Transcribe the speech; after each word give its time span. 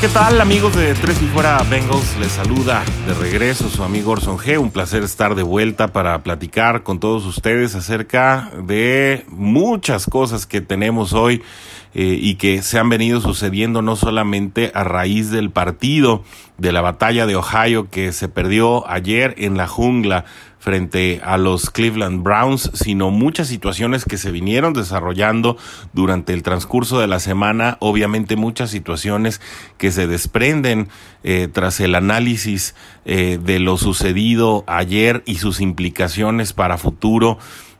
¿qué 0.00 0.08
tal 0.08 0.40
amigos 0.40 0.74
de 0.76 0.94
Tres 0.94 1.20
y 1.20 1.26
Fuera 1.26 1.62
Bengals? 1.68 2.16
Les 2.18 2.32
saluda 2.32 2.82
de 3.06 3.12
regreso 3.12 3.68
su 3.68 3.84
amigo 3.84 4.12
Orson 4.12 4.38
G. 4.38 4.58
Un 4.58 4.70
placer 4.70 5.02
estar 5.02 5.34
de 5.34 5.42
vuelta 5.42 5.88
para 5.88 6.22
platicar 6.22 6.82
con 6.82 7.00
todos 7.00 7.26
ustedes 7.26 7.74
acerca 7.74 8.50
de 8.62 9.26
muchas 9.28 10.06
cosas 10.06 10.46
que 10.46 10.62
tenemos 10.62 11.12
hoy 11.12 11.42
eh, 11.92 12.16
y 12.18 12.36
que 12.36 12.62
se 12.62 12.78
han 12.78 12.88
venido 12.88 13.20
sucediendo 13.20 13.82
no 13.82 13.94
solamente 13.94 14.70
a 14.74 14.84
raíz 14.84 15.30
del 15.30 15.50
partido 15.50 16.24
de 16.56 16.72
la 16.72 16.80
batalla 16.80 17.26
de 17.26 17.36
Ohio 17.36 17.90
que 17.90 18.12
se 18.12 18.28
perdió 18.28 18.88
ayer 18.88 19.34
en 19.36 19.58
la 19.58 19.66
jungla 19.66 20.24
frente 20.60 21.20
a 21.24 21.38
los 21.38 21.70
Cleveland 21.70 22.22
Browns, 22.22 22.70
sino 22.74 23.10
muchas 23.10 23.48
situaciones 23.48 24.04
que 24.04 24.18
se 24.18 24.30
vinieron 24.30 24.74
desarrollando 24.74 25.56
durante 25.94 26.34
el 26.34 26.42
transcurso 26.42 27.00
de 27.00 27.08
la 27.08 27.18
semana, 27.18 27.78
obviamente 27.80 28.36
muchas 28.36 28.70
situaciones 28.70 29.40
que 29.78 29.90
se 29.90 30.06
desprenden 30.06 30.88
eh, 31.24 31.48
tras 31.50 31.80
el 31.80 31.94
análisis 31.94 32.74
eh, 33.06 33.38
de 33.42 33.58
lo 33.58 33.78
sucedido 33.78 34.62
ayer 34.66 35.22
y 35.26 35.36
sus 35.36 35.60
implicaciones 35.60 36.52
para 36.52 36.78
futuro. 36.78 37.38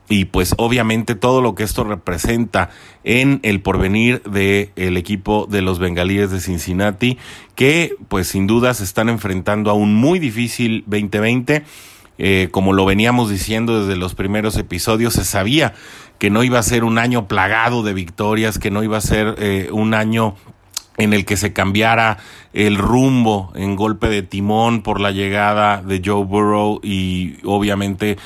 Y 0.09 0.25
pues 0.25 0.55
obviamente 0.57 1.15
todo 1.15 1.41
lo 1.41 1.55
que 1.55 1.63
esto 1.63 1.85
representa 1.85 2.71
en 3.05 3.39
el 3.45 3.61
porvenir 3.61 4.23
del 4.23 4.71
el 4.75 4.97
equipo 4.97 5.47
de 5.49 5.63
los 5.63 5.79
bengalíes 5.79 6.33
de 6.33 6.41
Cincinnati 6.41 7.17
que 7.55 7.95
pues 8.09 8.27
sin 8.27 8.49
duda 8.49 8.75
se 8.75 8.83
están 8.83 9.09
enfrentando 9.09 9.71
a 9.71 9.75
un 9.75 9.95
muy 9.95 10.19
difícil 10.19 10.83
2020 10.89 11.63
eh, 12.23 12.49
como 12.51 12.75
lo 12.75 12.85
veníamos 12.85 13.31
diciendo 13.31 13.81
desde 13.81 13.99
los 13.99 14.15
primeros 14.15 14.59
episodios, 14.59 15.15
se 15.15 15.25
sabía 15.25 15.73
que 16.19 16.29
no 16.29 16.45
iba 16.45 16.59
a 16.59 16.63
ser 16.63 16.85
un 16.85 16.99
año 16.99 17.27
plagado 17.29 17.83
de 17.83 17.95
victorias, 17.95 18.59
que 18.59 18.71
no 18.71 18.83
iba 18.83 18.99
a 18.99 19.01
ser 19.01 19.37
eh, 19.39 19.71
un 19.73 19.95
año 19.95 20.35
en 20.99 21.15
el 21.15 21.25
que 21.25 21.39
se 21.39 21.55
cambiara 21.55 22.19
el 22.53 22.77
rumbo 22.77 23.53
en 23.55 23.75
golpe 23.75 24.11
de 24.11 24.23
timón 24.23 24.83
por 24.83 25.01
la 25.01 25.13
llegada 25.13 25.81
de 25.81 26.03
Joe 26.05 26.27
Burrow 26.27 26.81
y 26.83 27.39
obviamente 27.43 28.19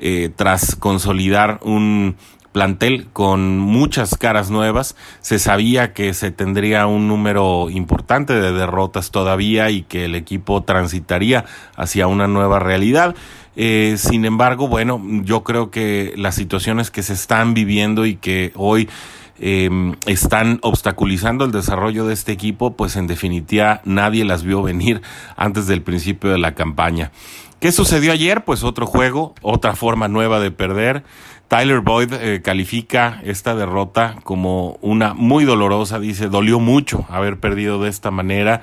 eh, 0.00 0.30
tras 0.34 0.74
consolidar 0.74 1.60
un 1.62 2.16
plantel 2.52 3.08
con 3.12 3.58
muchas 3.58 4.16
caras 4.16 4.50
nuevas. 4.50 4.94
Se 5.20 5.38
sabía 5.38 5.92
que 5.92 6.14
se 6.14 6.30
tendría 6.30 6.86
un 6.86 7.08
número 7.08 7.70
importante 7.70 8.34
de 8.34 8.52
derrotas 8.52 9.10
todavía 9.10 9.70
y 9.70 9.82
que 9.82 10.04
el 10.04 10.14
equipo 10.14 10.62
transitaría 10.62 11.44
hacia 11.76 12.06
una 12.06 12.28
nueva 12.28 12.58
realidad. 12.58 13.16
Eh, 13.56 13.96
sin 13.98 14.24
embargo, 14.24 14.68
bueno, 14.68 15.02
yo 15.24 15.42
creo 15.42 15.70
que 15.70 16.14
las 16.16 16.34
situaciones 16.34 16.90
que 16.90 17.02
se 17.02 17.12
están 17.12 17.54
viviendo 17.54 18.06
y 18.06 18.16
que 18.16 18.52
hoy 18.54 18.88
em, 19.38 19.96
están 20.06 20.58
obstaculizando 20.62 21.44
el 21.44 21.52
desarrollo 21.52 22.06
de 22.06 22.14
este 22.14 22.32
equipo, 22.32 22.76
pues 22.76 22.96
en 22.96 23.06
definitiva 23.06 23.80
nadie 23.84 24.24
las 24.24 24.42
vio 24.42 24.62
venir 24.62 25.02
antes 25.36 25.66
del 25.66 25.82
principio 25.82 26.30
de 26.30 26.38
la 26.38 26.54
campaña. 26.54 27.10
¿Qué 27.62 27.70
sucedió 27.70 28.10
ayer? 28.10 28.42
Pues 28.44 28.64
otro 28.64 28.86
juego, 28.86 29.36
otra 29.40 29.76
forma 29.76 30.08
nueva 30.08 30.40
de 30.40 30.50
perder. 30.50 31.04
Tyler 31.52 31.80
Boyd 31.80 32.14
eh, 32.14 32.40
califica 32.40 33.20
esta 33.24 33.54
derrota 33.54 34.16
como 34.24 34.78
una 34.80 35.12
muy 35.12 35.44
dolorosa, 35.44 35.98
dice, 35.98 36.30
dolió 36.30 36.60
mucho 36.60 37.04
haber 37.10 37.40
perdido 37.40 37.78
de 37.82 37.90
esta 37.90 38.10
manera 38.10 38.62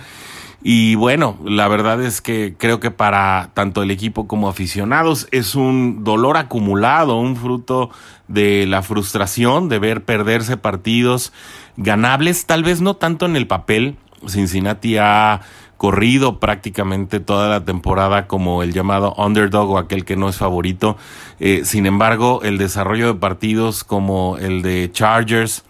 y 0.63 0.95
bueno, 0.95 1.37
la 1.45 1.67
verdad 1.67 2.01
es 2.01 2.19
que 2.19 2.55
creo 2.57 2.79
que 2.79 2.89
para 2.89 3.51
tanto 3.53 3.83
el 3.83 3.91
equipo 3.91 4.27
como 4.27 4.49
aficionados 4.49 5.27
es 5.29 5.53
un 5.53 6.03
dolor 6.03 6.35
acumulado, 6.35 7.19
un 7.19 7.35
fruto 7.35 7.91
de 8.27 8.65
la 8.65 8.81
frustración 8.81 9.69
de 9.69 9.77
ver 9.77 10.03
perderse 10.03 10.57
partidos 10.57 11.31
ganables, 11.77 12.47
tal 12.47 12.63
vez 12.63 12.81
no 12.81 12.95
tanto 12.95 13.27
en 13.27 13.35
el 13.35 13.45
papel. 13.45 13.97
Cincinnati 14.27 14.97
ha 14.97 15.41
corrido 15.79 16.41
prácticamente 16.41 17.21
toda 17.21 17.47
la 17.47 17.63
temporada 17.63 18.27
como 18.27 18.63
el 18.63 18.73
llamado 18.73 19.15
underdog 19.17 19.69
o 19.71 19.77
aquel 19.77 20.03
que 20.03 20.17
no 20.17 20.27
es 20.27 20.35
favorito. 20.35 20.97
Eh, 21.39 21.61
sin 21.63 21.85
embargo, 21.85 22.41
el 22.43 22.57
desarrollo 22.57 23.13
de 23.13 23.13
partidos 23.17 23.85
como 23.85 24.37
el 24.37 24.61
de 24.61 24.91
Chargers, 24.91 25.63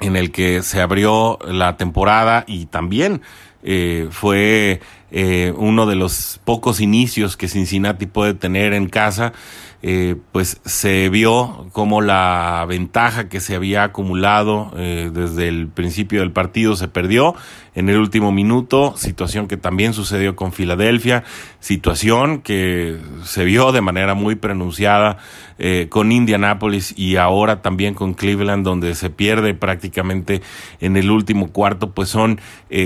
en 0.00 0.16
el 0.16 0.32
que 0.32 0.62
se 0.62 0.82
abrió 0.82 1.38
la 1.48 1.78
temporada 1.78 2.44
y 2.46 2.66
también 2.66 3.22
eh, 3.62 4.08
fue 4.10 4.82
eh, 5.10 5.54
uno 5.56 5.86
de 5.86 5.96
los 5.96 6.40
pocos 6.44 6.82
inicios 6.82 7.38
que 7.38 7.48
Cincinnati 7.48 8.04
puede 8.04 8.34
tener 8.34 8.74
en 8.74 8.90
casa, 8.90 9.32
pues 10.32 10.60
se 10.64 11.08
vio 11.08 11.68
como 11.70 12.00
la 12.00 12.66
ventaja 12.68 13.28
que 13.28 13.38
se 13.38 13.54
había 13.54 13.84
acumulado 13.84 14.72
desde 14.74 15.46
el 15.46 15.68
principio 15.68 16.18
del 16.18 16.32
partido 16.32 16.74
se 16.74 16.88
perdió 16.88 17.36
en 17.78 17.88
el 17.88 17.98
último 17.98 18.32
minuto, 18.32 18.94
situación 18.96 19.48
que 19.48 19.56
también 19.56 19.94
sucedió 19.94 20.36
con 20.36 20.52
Filadelfia, 20.52 21.24
situación 21.60 22.40
que 22.40 22.98
se 23.24 23.44
vio 23.44 23.72
de 23.72 23.80
manera 23.80 24.14
muy 24.14 24.34
pronunciada 24.34 25.18
eh, 25.58 25.86
con 25.88 26.12
Indianapolis 26.12 26.94
y 26.96 27.16
ahora 27.16 27.62
también 27.62 27.94
con 27.94 28.14
Cleveland, 28.14 28.64
donde 28.64 28.94
se 28.94 29.10
pierde 29.10 29.54
prácticamente 29.54 30.42
en 30.80 30.96
el 30.96 31.10
último 31.10 31.52
cuarto, 31.52 31.92
pues 31.92 32.08
son 32.08 32.40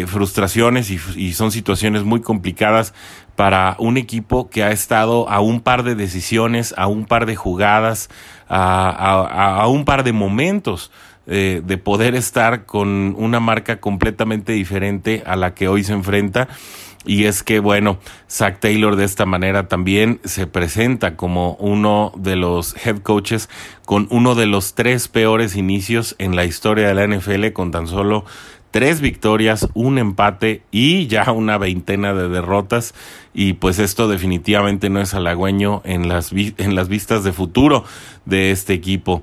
frustraciones 0.06 0.90
y, 0.90 0.98
y 1.16 1.32
son 1.32 1.52
situaciones 1.52 2.04
muy 2.04 2.20
complicadas 2.20 2.94
para 3.36 3.76
un 3.78 3.96
equipo 3.96 4.50
que 4.50 4.62
ha 4.62 4.70
estado 4.70 5.28
a 5.28 5.40
un 5.40 5.60
par 5.60 5.82
de 5.82 5.94
decisiones, 5.94 6.74
a 6.76 6.86
un 6.86 7.06
par 7.06 7.26
de 7.26 7.36
jugadas, 7.36 8.10
a, 8.48 9.66
un 9.68 9.84
par 9.84 10.04
de 10.04 10.12
momentos 10.12 10.90
eh, 11.26 11.62
de 11.64 11.78
poder 11.78 12.14
estar 12.14 12.64
con 12.64 13.14
una 13.16 13.38
marca 13.38 13.80
completamente 13.80 14.52
diferente 14.52 15.22
a 15.24 15.36
la 15.36 15.54
que 15.54 15.68
hoy 15.68 15.84
se 15.84 15.92
enfrenta. 15.92 16.48
Y 17.04 17.24
es 17.24 17.42
que, 17.42 17.58
bueno, 17.58 17.98
Zach 18.30 18.60
Taylor 18.60 18.96
de 18.96 19.04
esta 19.04 19.26
manera 19.26 19.66
también 19.66 20.20
se 20.24 20.46
presenta 20.46 21.16
como 21.16 21.54
uno 21.54 22.12
de 22.16 22.36
los 22.36 22.76
head 22.86 22.98
coaches 22.98 23.48
con 23.84 24.06
uno 24.10 24.34
de 24.34 24.46
los 24.46 24.74
tres 24.74 25.08
peores 25.08 25.56
inicios 25.56 26.14
en 26.18 26.36
la 26.36 26.44
historia 26.44 26.86
de 26.86 26.94
la 26.94 27.06
NFL, 27.06 27.52
con 27.52 27.72
tan 27.72 27.88
solo 27.88 28.24
tres 28.72 29.00
victorias, 29.00 29.68
un 29.74 29.98
empate 29.98 30.62
y 30.70 31.06
ya 31.06 31.30
una 31.30 31.58
veintena 31.58 32.14
de 32.14 32.28
derrotas. 32.28 32.94
Y 33.34 33.52
pues 33.54 33.78
esto 33.78 34.08
definitivamente 34.08 34.88
no 34.88 35.00
es 35.00 35.14
halagüeño 35.14 35.82
en 35.84 36.08
las, 36.08 36.32
en 36.32 36.74
las 36.74 36.88
vistas 36.88 37.22
de 37.24 37.32
futuro 37.32 37.84
de 38.24 38.50
este 38.50 38.74
equipo. 38.74 39.22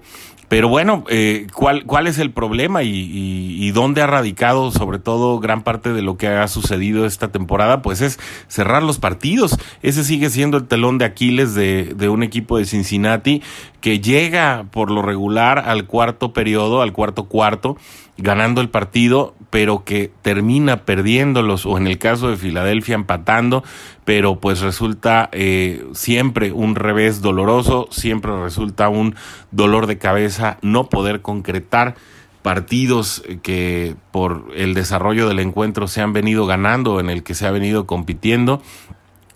Pero 0.50 0.68
bueno, 0.68 1.06
eh, 1.10 1.46
¿cuál, 1.54 1.86
¿cuál 1.86 2.08
es 2.08 2.18
el 2.18 2.32
problema 2.32 2.82
y, 2.82 2.90
y, 2.90 3.72
dónde 3.72 4.02
ha 4.02 4.08
radicado 4.08 4.72
sobre 4.72 4.98
todo 4.98 5.40
gran 5.40 5.62
parte 5.64 5.94
de 5.94 6.02
lo 6.02 6.18
que 6.18 6.28
ha 6.28 6.48
sucedido 6.48 7.06
esta 7.06 7.28
temporada? 7.28 7.84
Pues 7.84 8.02
es 8.02 8.20
cerrar 8.48 8.82
los 8.82 8.98
partidos. 8.98 9.58
Ese 9.84 10.04
sigue 10.04 10.32
siendo 10.32 10.58
el 10.58 10.66
telón 10.66 10.98
de 10.98 11.06
Aquiles 11.06 11.54
de, 11.54 11.94
de 11.96 12.10
un 12.10 12.24
equipo 12.24 12.58
de 12.58 12.66
Cincinnati 12.66 13.44
que 13.82 14.00
llega 14.00 14.66
por 14.72 14.92
lo 14.92 15.02
regular 15.02 15.60
al 15.60 15.86
cuarto 15.86 16.34
periodo, 16.34 16.82
al 16.82 16.94
cuarto 16.94 17.26
cuarto, 17.26 17.78
ganando 18.18 18.62
el 18.62 18.70
partido, 18.70 19.36
pero 19.50 19.84
que 19.86 20.12
termina 20.22 20.86
perdiéndolos, 20.86 21.66
o 21.66 21.78
en 21.78 21.88
el 21.88 21.98
caso 21.98 22.30
de 22.30 22.38
Filadelfia 22.38 22.96
empatando, 22.96 23.64
pero 24.06 24.40
pues 24.40 24.62
resulta 24.62 25.30
eh, 25.32 25.86
siempre 25.94 26.52
un 26.52 26.76
revés 26.76 27.22
doloroso, 27.22 27.88
siempre 27.92 28.32
resulta 28.44 28.90
un 28.90 29.16
dolor 29.52 29.88
de 29.88 29.98
cabeza 29.98 30.58
no 30.62 30.90
poder 30.90 31.22
concretar 31.22 31.96
partidos 32.42 33.24
que 33.44 33.96
por 34.12 34.48
el 34.56 34.74
desarrollo 34.74 35.28
del 35.28 35.40
encuentro 35.40 35.88
se 35.88 36.02
han 36.02 36.14
venido 36.14 36.46
ganando, 36.46 37.00
en 37.00 37.10
el 37.10 37.24
que 37.24 37.36
se 37.36 37.46
ha 37.46 37.52
venido 37.52 37.86
compitiendo 37.86 38.62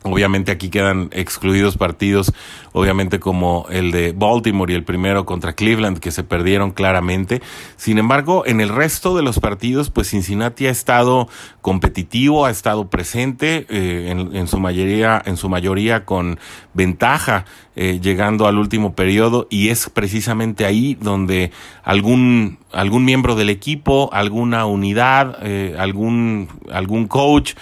Obviamente 0.04 0.52
aquí 0.52 0.70
quedan 0.70 1.10
excluidos 1.14 1.78
partidos, 1.78 2.34
obviamente 2.74 3.20
como 3.20 3.66
el 3.70 3.92
de 3.92 4.12
Baltimore 4.12 4.72
y 4.72 4.76
el 4.76 4.84
primero 4.84 5.26
contra 5.26 5.54
Cleveland, 5.54 6.00
que 6.00 6.12
se 6.12 6.24
perdieron 6.24 6.72
claramente. 6.72 7.42
Sin 7.78 7.98
embargo, 7.98 8.44
en 8.46 8.60
el 8.60 8.70
resto 8.70 9.16
de 9.16 9.24
los 9.24 9.40
partidos, 9.40 9.90
pues 9.90 10.10
Cincinnati 10.10 10.68
ha 10.68 10.72
estado 10.72 11.30
competitivo, 11.62 12.46
ha 12.46 12.52
estado 12.52 12.90
presente 12.90 13.66
eh, 13.70 14.10
en, 14.12 14.48
su 14.48 14.60
mayoría, 14.60 15.22
en 15.26 15.38
su 15.38 15.48
mayoría 15.48 16.04
con 16.04 16.38
ventaja, 16.74 17.46
eh, 17.76 18.00
llegando 18.02 18.48
al 18.48 18.58
último 18.58 18.96
periodo, 18.96 19.48
y 19.50 19.70
es 19.70 19.90
precisamente 19.90 20.66
ahí 20.66 20.98
donde 21.00 21.52
algún 21.84 22.60
algún 22.74 23.06
miembro 23.06 23.36
del 23.36 23.50
equipo, 23.50 24.10
alguna 24.12 24.66
unidad, 24.66 25.38
eh, 25.44 25.76
algún 25.78 26.50
algún 26.72 27.08
coach 27.08 27.54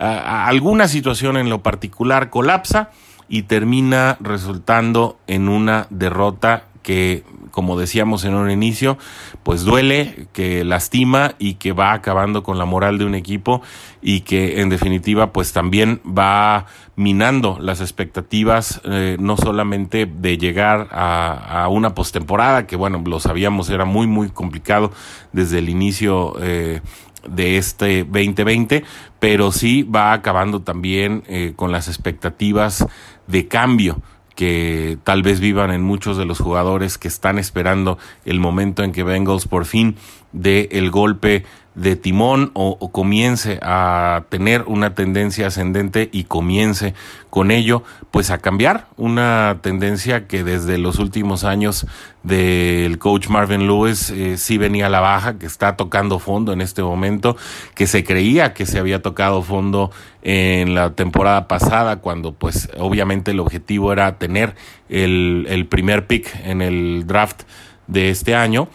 alguna 0.00 0.88
situación 0.88 1.36
en 1.36 1.50
lo 1.50 1.62
particular 1.62 2.30
colapsa 2.30 2.90
y 3.28 3.42
termina 3.42 4.16
resultando 4.20 5.18
en 5.26 5.48
una 5.48 5.86
derrota 5.90 6.64
que, 6.82 7.24
como 7.50 7.78
decíamos 7.78 8.24
en 8.24 8.34
un 8.34 8.50
inicio, 8.50 8.96
pues 9.42 9.62
duele, 9.62 10.26
que 10.32 10.64
lastima 10.64 11.34
y 11.38 11.54
que 11.54 11.72
va 11.72 11.92
acabando 11.92 12.42
con 12.42 12.58
la 12.58 12.64
moral 12.64 12.98
de 12.98 13.04
un 13.04 13.14
equipo 13.14 13.62
y 14.02 14.20
que 14.20 14.60
en 14.60 14.70
definitiva 14.70 15.32
pues 15.32 15.52
también 15.52 16.00
va 16.06 16.66
minando 16.96 17.58
las 17.60 17.80
expectativas 17.80 18.80
eh, 18.84 19.16
no 19.20 19.36
solamente 19.36 20.06
de 20.06 20.38
llegar 20.38 20.88
a, 20.90 21.68
una 21.70 21.94
postemporada, 21.94 22.66
que 22.66 22.76
bueno, 22.76 23.02
lo 23.06 23.20
sabíamos 23.20 23.70
era 23.70 23.84
muy 23.84 24.06
muy 24.06 24.30
complicado 24.30 24.90
desde 25.32 25.58
el 25.58 25.68
inicio 25.68 26.34
eh, 26.40 26.80
de 27.28 27.58
este 27.58 28.04
2020, 28.04 28.84
pero 29.18 29.52
sí 29.52 29.82
va 29.82 30.12
acabando 30.12 30.62
también 30.62 31.22
eh, 31.26 31.52
con 31.56 31.72
las 31.72 31.88
expectativas 31.88 32.86
de 33.26 33.48
cambio 33.48 34.00
que 34.34 34.96
tal 35.04 35.22
vez 35.22 35.38
vivan 35.38 35.70
en 35.70 35.82
muchos 35.82 36.16
de 36.16 36.24
los 36.24 36.38
jugadores 36.38 36.96
que 36.96 37.08
están 37.08 37.38
esperando 37.38 37.98
el 38.24 38.40
momento 38.40 38.82
en 38.82 38.92
que 38.92 39.02
Bengals 39.02 39.46
por 39.46 39.66
fin 39.66 39.96
dé 40.32 40.68
el 40.72 40.90
golpe 40.90 41.44
de 41.80 41.96
timón 41.96 42.50
o, 42.52 42.76
comience 42.92 43.58
a 43.62 44.24
tener 44.28 44.64
una 44.66 44.94
tendencia 44.94 45.46
ascendente 45.46 46.10
y 46.12 46.24
comience 46.24 46.92
con 47.30 47.50
ello 47.50 47.84
pues 48.10 48.30
a 48.30 48.36
cambiar 48.36 48.88
una 48.98 49.60
tendencia 49.62 50.26
que 50.26 50.44
desde 50.44 50.76
los 50.76 50.98
últimos 50.98 51.42
años 51.44 51.86
del 52.22 52.98
coach 52.98 53.28
Marvin 53.28 53.66
Lewis 53.66 54.10
eh, 54.10 54.36
sí 54.36 54.58
venía 54.58 54.86
a 54.86 54.88
la 54.90 55.00
baja, 55.00 55.38
que 55.38 55.46
está 55.46 55.76
tocando 55.76 56.18
fondo 56.18 56.52
en 56.52 56.60
este 56.60 56.82
momento, 56.82 57.38
que 57.74 57.86
se 57.86 58.04
creía 58.04 58.52
que 58.52 58.66
se 58.66 58.78
había 58.78 59.00
tocado 59.00 59.40
fondo 59.40 59.90
en 60.20 60.74
la 60.74 60.90
temporada 60.90 61.48
pasada 61.48 61.96
cuando 61.96 62.32
pues 62.32 62.68
obviamente 62.76 63.30
el 63.30 63.40
objetivo 63.40 63.90
era 63.90 64.18
tener 64.18 64.54
el, 64.90 65.46
el 65.48 65.64
primer 65.66 66.06
pick 66.06 66.30
en 66.44 66.60
el 66.60 67.06
draft 67.06 67.44
de 67.86 68.10
este 68.10 68.34
año 68.34 68.68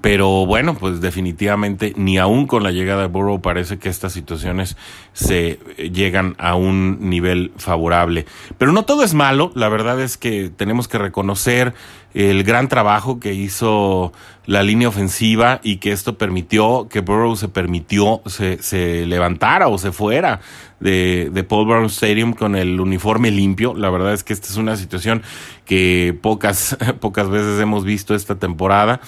pero 0.00 0.46
bueno, 0.46 0.74
pues 0.74 1.00
definitivamente 1.00 1.92
ni 1.96 2.16
aún 2.16 2.46
con 2.46 2.62
la 2.62 2.70
llegada 2.70 3.02
de 3.02 3.08
Burrow 3.08 3.42
parece 3.42 3.78
que 3.78 3.90
estas 3.90 4.12
situaciones 4.12 4.76
se 5.12 5.58
llegan 5.76 6.34
a 6.38 6.54
un 6.54 7.10
nivel 7.10 7.52
favorable. 7.58 8.24
Pero 8.56 8.72
no 8.72 8.84
todo 8.84 9.04
es 9.04 9.12
malo, 9.12 9.52
la 9.54 9.68
verdad 9.68 10.00
es 10.00 10.16
que 10.16 10.50
tenemos 10.50 10.88
que 10.88 10.98
reconocer 10.98 11.74
el 12.14 12.42
gran 12.44 12.68
trabajo 12.68 13.20
que 13.20 13.34
hizo 13.34 14.12
la 14.44 14.62
línea 14.62 14.88
ofensiva 14.88 15.60
y 15.62 15.76
que 15.76 15.92
esto 15.92 16.18
permitió 16.18 16.88
que 16.90 17.00
Burrow 17.00 17.36
se 17.36 17.48
permitió, 17.48 18.22
se, 18.26 18.62
se 18.62 19.06
levantara 19.06 19.68
o 19.68 19.78
se 19.78 19.92
fuera 19.92 20.40
de, 20.80 21.30
de, 21.32 21.44
Paul 21.44 21.66
Brown 21.66 21.86
Stadium 21.86 22.32
con 22.32 22.56
el 22.56 22.80
uniforme 22.80 23.30
limpio. 23.30 23.74
La 23.74 23.88
verdad 23.88 24.12
es 24.12 24.24
que 24.24 24.32
esta 24.32 24.48
es 24.48 24.56
una 24.56 24.76
situación 24.76 25.22
que 25.64 26.18
pocas, 26.20 26.76
pocas 27.00 27.30
veces 27.30 27.60
hemos 27.60 27.84
visto 27.84 28.14
esta 28.14 28.34
temporada. 28.38 29.00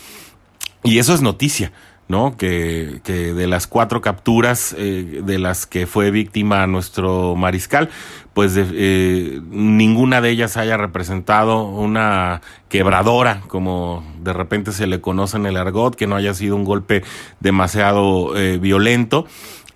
Y 0.84 0.98
eso 0.98 1.14
es 1.14 1.22
noticia, 1.22 1.72
¿no? 2.08 2.36
Que, 2.36 3.00
que 3.04 3.32
de 3.32 3.46
las 3.46 3.66
cuatro 3.66 4.02
capturas 4.02 4.75
eh, 4.76 5.22
de 5.25 5.38
las 5.38 5.64
que 5.64 5.86
fue 5.86 6.10
víctima 6.10 6.66
nuestro 6.66 7.34
mariscal, 7.36 7.88
pues 8.34 8.52
eh, 8.56 9.40
ninguna 9.48 10.20
de 10.20 10.28
ellas 10.28 10.58
haya 10.58 10.76
representado 10.76 11.64
una 11.64 12.42
quebradora, 12.69 13.40
como 13.48 14.04
de 14.22 14.34
repente 14.34 14.72
se 14.72 14.86
le 14.86 15.00
conoce 15.00 15.38
en 15.38 15.46
el 15.46 15.56
argot, 15.56 15.94
que 15.94 16.06
no 16.06 16.16
haya 16.16 16.34
sido 16.34 16.54
un 16.54 16.64
golpe 16.64 17.02
demasiado 17.40 18.37
eh, 18.37 18.58
violento 18.58 19.26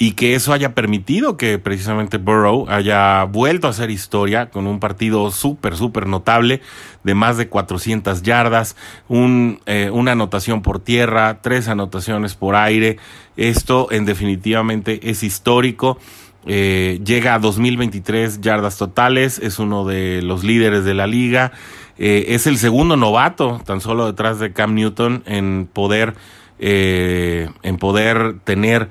y 0.00 0.12
que 0.12 0.36
eso 0.36 0.52
haya 0.52 0.74
permitido 0.74 1.36
que 1.36 1.58
precisamente 1.58 2.18
Burrow 2.18 2.66
haya 2.68 3.24
vuelto 3.24 3.66
a 3.66 3.70
hacer 3.70 3.90
historia 3.90 4.48
con 4.48 4.68
un 4.68 4.78
partido 4.78 5.32
súper, 5.32 5.76
súper 5.76 6.06
notable 6.06 6.62
de 7.02 7.14
más 7.14 7.36
de 7.36 7.48
400 7.48 8.22
yardas, 8.22 8.76
un, 9.08 9.60
eh, 9.66 9.90
una 9.92 10.12
anotación 10.12 10.62
por 10.62 10.78
tierra, 10.78 11.40
tres 11.42 11.66
anotaciones 11.66 12.36
por 12.36 12.54
aire. 12.54 12.98
Esto 13.36 13.88
en 13.90 14.04
definitivamente 14.04 15.10
es 15.10 15.24
histórico. 15.24 15.98
Eh, 16.46 17.00
llega 17.04 17.34
a 17.34 17.40
2023 17.40 18.40
yardas 18.40 18.78
totales, 18.78 19.40
es 19.40 19.58
uno 19.58 19.84
de 19.84 20.22
los 20.22 20.44
líderes 20.44 20.84
de 20.84 20.94
la 20.94 21.08
liga, 21.08 21.50
eh, 21.98 22.26
es 22.28 22.46
el 22.46 22.58
segundo 22.58 22.96
novato, 22.96 23.60
tan 23.66 23.80
solo 23.80 24.06
detrás 24.06 24.38
de 24.38 24.52
Cam 24.52 24.74
Newton, 24.74 25.24
en 25.26 25.68
poder, 25.70 26.14
en 26.60 27.76
poder 27.78 28.36
tener 28.44 28.88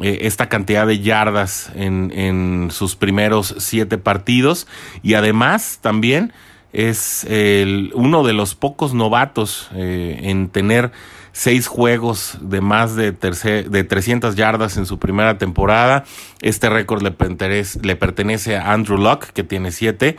eh, 0.00 0.18
esta 0.22 0.48
cantidad 0.48 0.86
de 0.86 1.00
yardas 1.00 1.70
en, 1.74 2.68
sus 2.70 2.96
primeros 2.96 3.54
siete 3.58 3.98
partidos 3.98 4.66
y 5.02 5.14
además 5.14 5.78
también 5.80 6.32
es 6.72 7.24
el, 7.24 7.92
uno 7.94 8.24
de 8.24 8.32
los 8.32 8.56
pocos 8.56 8.94
novatos 8.94 9.68
eh, 9.74 10.18
en 10.22 10.48
tener 10.48 10.90
seis 11.34 11.66
juegos 11.66 12.38
de 12.40 12.60
más 12.60 12.96
de, 12.96 13.12
tercer, 13.12 13.68
de 13.68 13.84
300 13.84 14.36
yardas 14.36 14.76
en 14.76 14.86
su 14.86 14.98
primera 14.98 15.36
temporada. 15.36 16.04
Este 16.40 16.70
récord 16.70 17.02
le 17.02 17.10
pertenece, 17.10 17.80
le 17.82 17.96
pertenece 17.96 18.56
a 18.56 18.72
Andrew 18.72 18.96
Luck, 18.96 19.26
que 19.26 19.42
tiene 19.42 19.72
siete. 19.72 20.16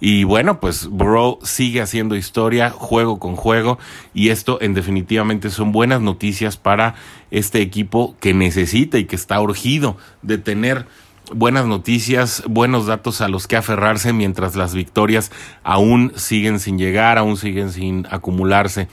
Y 0.00 0.24
bueno, 0.24 0.60
pues 0.60 0.88
Bro 0.90 1.38
sigue 1.42 1.80
haciendo 1.80 2.16
historia 2.16 2.70
juego 2.70 3.18
con 3.18 3.36
juego 3.36 3.78
y 4.12 4.30
esto 4.30 4.58
en 4.60 4.74
definitivamente 4.74 5.50
son 5.50 5.72
buenas 5.72 6.00
noticias 6.00 6.56
para 6.56 6.94
este 7.30 7.60
equipo 7.60 8.16
que 8.20 8.34
necesita 8.34 8.98
y 8.98 9.04
que 9.04 9.16
está 9.16 9.40
urgido 9.40 9.96
de 10.22 10.38
tener 10.38 10.86
buenas 11.32 11.66
noticias, 11.66 12.42
buenos 12.46 12.86
datos 12.86 13.20
a 13.20 13.28
los 13.28 13.46
que 13.46 13.56
aferrarse 13.56 14.12
mientras 14.12 14.56
las 14.56 14.74
victorias 14.74 15.32
aún 15.62 16.12
siguen 16.16 16.60
sin 16.60 16.78
llegar, 16.78 17.18
aún 17.18 17.36
siguen 17.36 17.72
sin 17.72 18.06
acumularse. 18.10 18.88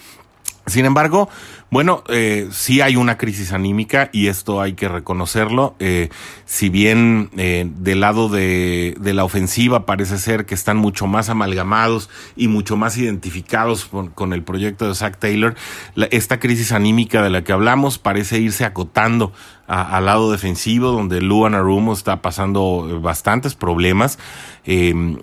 Sin 0.71 0.85
embargo, 0.85 1.29
bueno, 1.71 2.03
eh, 2.09 2.50
sí 2.51 2.81
hay 2.81 2.97
una 2.97 3.18
crisis 3.18 3.53
anímica 3.53 4.09
y 4.12 4.27
esto 4.27 4.59
hay 4.59 4.73
que 4.73 4.89
reconocerlo. 4.89 5.73
Eh, 5.79 6.09
si 6.44 6.68
bien 6.68 7.29
eh, 7.38 7.65
del 7.77 8.01
lado 8.01 8.27
de, 8.27 8.94
la 9.01 9.23
ofensiva 9.23 9.85
parece 9.85 10.18
ser 10.18 10.45
que 10.45 10.53
están 10.53 10.75
mucho 10.75 11.07
más 11.07 11.29
amalgamados 11.29 12.09
y 12.35 12.50
mucho 12.50 12.75
más 12.75 12.97
identificados 12.97 13.85
con, 13.85 14.33
el 14.33 14.44
proyecto 14.44 14.85
de 14.85 14.95
Zach 14.95 15.18
Taylor, 15.18 15.56
esta 16.12 16.39
crisis 16.39 16.73
anímica 16.73 17.21
de 17.21 17.29
la 17.29 17.44
que 17.44 17.53
hablamos 17.53 18.00
parece 18.00 18.39
irse 18.39 18.65
acotando 18.65 19.31
al 19.68 20.06
lado 20.06 20.29
defensivo, 20.33 20.91
donde 20.91 21.21
Luan 21.21 21.56
Arumo 21.56 21.94
está 21.94 22.21
pasando 22.21 23.00
bastantes 23.01 23.56
problemas. 23.56 24.19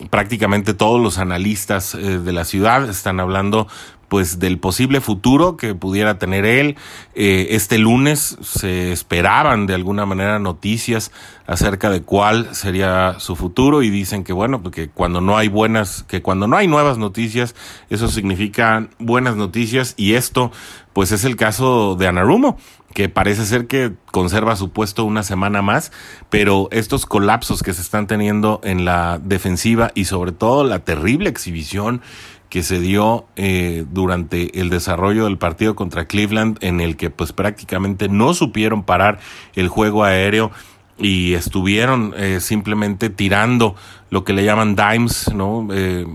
prácticamente 0.09 0.73
todos 0.73 1.03
los 1.03 1.19
analistas 1.19 1.95
de 1.95 2.33
la 2.33 2.45
ciudad 2.45 2.89
están 2.89 3.21
hablando 3.21 3.69
pues 4.09 4.39
del 4.39 4.59
posible 4.59 5.01
futuro 5.01 5.57
que 5.57 5.75
pudiera 5.75 6.19
tener 6.19 6.45
él. 6.45 6.77
Eh, 7.15 7.49
este 7.51 7.79
lunes 7.79 8.39
se 8.41 8.93
esperaban 8.93 9.67
de 9.67 9.75
alguna 9.75 10.07
manera 10.07 10.39
noticias 10.39 11.13
acerca 11.47 11.91
de 11.91 12.03
cuál 12.03 12.55
sería 12.55 13.21
su 13.21 13.37
futuro 13.37 13.83
y 13.83 13.91
dicen 13.91 14.25
que 14.25 14.33
bueno, 14.33 14.63
porque 14.63 14.89
cuando 14.89 15.21
no 15.21 15.37
hay 15.37 15.49
buenas, 15.49 16.05
que 16.05 16.23
cuando 16.23 16.47
no 16.47 16.57
hay 16.57 16.69
nuevas 16.69 16.99
noticias, 16.99 17.55
eso 17.91 18.09
significa 18.09 18.89
buenas 18.99 19.37
noticias 19.37 19.95
y 19.97 20.15
esto 20.15 20.51
pues 20.93 21.13
es 21.13 21.25
el 21.25 21.37
caso 21.37 21.95
de 21.95 22.09
Anarumo 22.09 22.57
que 22.95 23.09
parece 23.09 23.45
ser 23.45 23.67
que 23.67 23.93
conserva 24.11 24.57
su 24.57 24.71
puesto 24.71 25.05
una 25.05 25.23
semana 25.23 25.63
más, 25.63 25.93
pero 26.31 26.69
estos 26.73 27.07
colapsos 27.07 27.63
que 27.63 27.75
se 27.75 27.83
están 27.83 28.07
teniendo 28.07 28.61
en 28.65 28.85
la 28.85 29.21
defensiva 29.23 29.93
y 29.95 30.07
sobre 30.07 30.33
todo 30.33 30.65
la 30.65 30.81
terrible 30.81 31.29
exhibición 31.29 32.01
que 32.49 32.63
se 32.63 32.81
dio 32.81 33.27
eh, 33.37 33.85
durante 33.91 34.61
el 34.61 34.71
desarrollo 34.71 35.25
del 35.25 35.39
partido 35.39 35.77
contra 35.77 36.07
Cleveland, 36.07 36.59
en 36.61 36.81
el 36.81 36.97
que 36.97 37.11
pues 37.11 37.33
prácticamente 37.33 38.09
no 38.09 38.35
supieron 38.35 38.85
parar 38.85 39.19
el 39.55 39.69
juego 39.69 40.05
aéreo 40.05 40.51
y 40.99 41.35
estuvieron 41.35 42.15
eh, 42.17 42.41
simplemente 42.41 43.11
tirando 43.11 43.77
lo 44.11 44.25
que 44.25 44.33
le 44.33 44.45
llaman 44.45 44.75
dimes, 44.75 45.33
¿no? 45.33 45.69
Eh, 45.71 46.07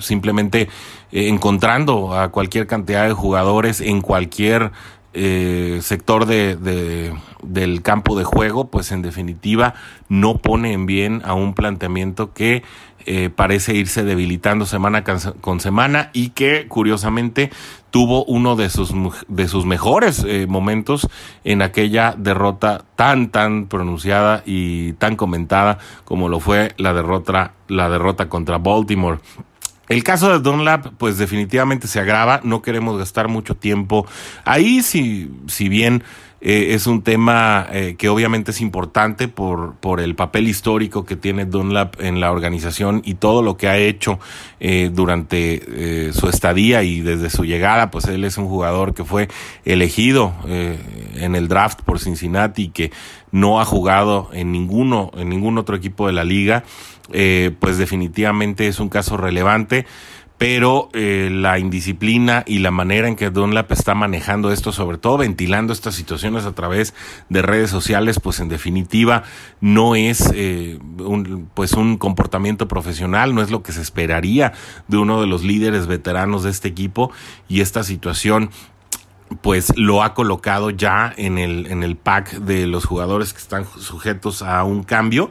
simplemente 0.00 0.68
encontrando 1.12 2.14
a 2.14 2.30
cualquier 2.30 2.66
cantidad 2.66 3.06
de 3.06 3.12
jugadores 3.12 3.80
en 3.80 4.00
cualquier 4.00 4.72
sector 5.80 6.26
de, 6.26 6.54
de, 6.54 7.12
del 7.42 7.82
campo 7.82 8.16
de 8.16 8.22
juego, 8.22 8.70
pues 8.70 8.92
en 8.92 9.02
definitiva 9.02 9.74
no 10.08 10.38
pone 10.38 10.72
en 10.72 10.86
bien 10.86 11.22
a 11.24 11.34
un 11.34 11.54
planteamiento 11.54 12.32
que 12.32 12.62
eh, 13.06 13.30
parece 13.34 13.74
irse 13.74 14.04
debilitando 14.04 14.66
semana 14.66 15.04
con 15.04 15.60
semana 15.60 16.10
y 16.12 16.30
que 16.30 16.66
curiosamente 16.68 17.50
tuvo 17.90 18.24
uno 18.24 18.56
de 18.56 18.70
sus, 18.70 18.92
de 19.28 19.48
sus 19.48 19.66
mejores 19.66 20.24
eh, 20.26 20.46
momentos 20.48 21.08
en 21.44 21.62
aquella 21.62 22.14
derrota 22.16 22.84
tan, 22.96 23.30
tan 23.30 23.66
pronunciada 23.66 24.42
y 24.46 24.92
tan 24.94 25.16
comentada 25.16 25.78
como 26.04 26.28
lo 26.28 26.40
fue 26.40 26.72
la 26.76 26.94
derrota, 26.94 27.54
la 27.68 27.88
derrota 27.88 28.28
contra 28.28 28.58
Baltimore. 28.58 29.18
El 29.88 30.04
caso 30.04 30.30
de 30.30 30.38
Dunlap, 30.38 30.92
pues 30.98 31.18
definitivamente 31.18 31.88
se 31.88 31.98
agrava, 31.98 32.40
no 32.44 32.62
queremos 32.62 32.96
gastar 32.96 33.26
mucho 33.26 33.56
tiempo 33.56 34.06
ahí, 34.44 34.82
si, 34.82 35.32
si 35.48 35.68
bien 35.68 36.04
Eh, 36.42 36.74
es 36.74 36.86
un 36.86 37.02
tema 37.02 37.66
eh, 37.70 37.96
que 37.98 38.08
obviamente 38.08 38.52
es 38.52 38.62
importante 38.62 39.28
por, 39.28 39.74
por 39.74 40.00
el 40.00 40.14
papel 40.14 40.48
histórico 40.48 41.04
que 41.04 41.14
tiene 41.14 41.44
Dunlap 41.44 42.00
en 42.00 42.18
la 42.18 42.32
organización 42.32 43.02
y 43.04 43.14
todo 43.14 43.42
lo 43.42 43.58
que 43.58 43.68
ha 43.68 43.76
hecho 43.76 44.18
eh, 44.58 44.90
durante 44.92 46.12
su 46.12 46.28
estadía 46.28 46.82
y 46.82 47.00
desde 47.00 47.30
su 47.30 47.44
llegada, 47.44 47.90
pues 47.90 48.06
él 48.06 48.24
es 48.24 48.38
un 48.38 48.48
jugador 48.48 48.94
que 48.94 49.04
fue 49.04 49.28
elegido 49.64 50.32
en 50.46 51.34
el 51.34 51.48
draft 51.48 51.82
por 51.82 51.98
Cincinnati 51.98 52.68
que 52.68 52.90
no 53.32 53.60
ha 53.60 53.64
jugado 53.64 54.30
en 54.32 54.52
ninguno, 54.52 55.10
en 55.16 55.28
ningún 55.28 55.58
otro 55.58 55.76
equipo 55.76 56.06
de 56.06 56.12
la 56.12 56.24
liga, 56.24 56.64
pues 57.08 57.78
definitivamente 57.78 58.66
es 58.66 58.80
un 58.80 58.88
caso 58.88 59.16
relevante 59.16 59.86
pero 60.40 60.88
eh, 60.94 61.28
la 61.30 61.58
indisciplina 61.58 62.44
y 62.46 62.60
la 62.60 62.70
manera 62.70 63.06
en 63.06 63.14
que 63.14 63.28
Dunlap 63.28 63.70
está 63.72 63.94
manejando 63.94 64.50
esto, 64.50 64.72
sobre 64.72 64.96
todo 64.96 65.18
ventilando 65.18 65.70
estas 65.70 65.94
situaciones 65.94 66.46
a 66.46 66.54
través 66.54 66.94
de 67.28 67.42
redes 67.42 67.68
sociales, 67.68 68.18
pues 68.18 68.40
en 68.40 68.48
definitiva 68.48 69.22
no 69.60 69.96
es 69.96 70.32
eh, 70.34 70.78
un, 70.96 71.50
pues 71.52 71.74
un 71.74 71.98
comportamiento 71.98 72.68
profesional, 72.68 73.34
no 73.34 73.42
es 73.42 73.50
lo 73.50 73.62
que 73.62 73.72
se 73.72 73.82
esperaría 73.82 74.54
de 74.88 74.96
uno 74.96 75.20
de 75.20 75.26
los 75.26 75.44
líderes 75.44 75.86
veteranos 75.86 76.42
de 76.42 76.48
este 76.48 76.68
equipo 76.68 77.12
y 77.46 77.60
esta 77.60 77.84
situación 77.84 78.48
pues 79.42 79.76
lo 79.76 80.02
ha 80.02 80.14
colocado 80.14 80.70
ya 80.70 81.12
en 81.18 81.36
el, 81.36 81.66
en 81.66 81.82
el 81.82 81.96
pack 81.96 82.38
de 82.38 82.66
los 82.66 82.86
jugadores 82.86 83.34
que 83.34 83.40
están 83.40 83.66
sujetos 83.78 84.40
a 84.40 84.64
un 84.64 84.84
cambio 84.84 85.30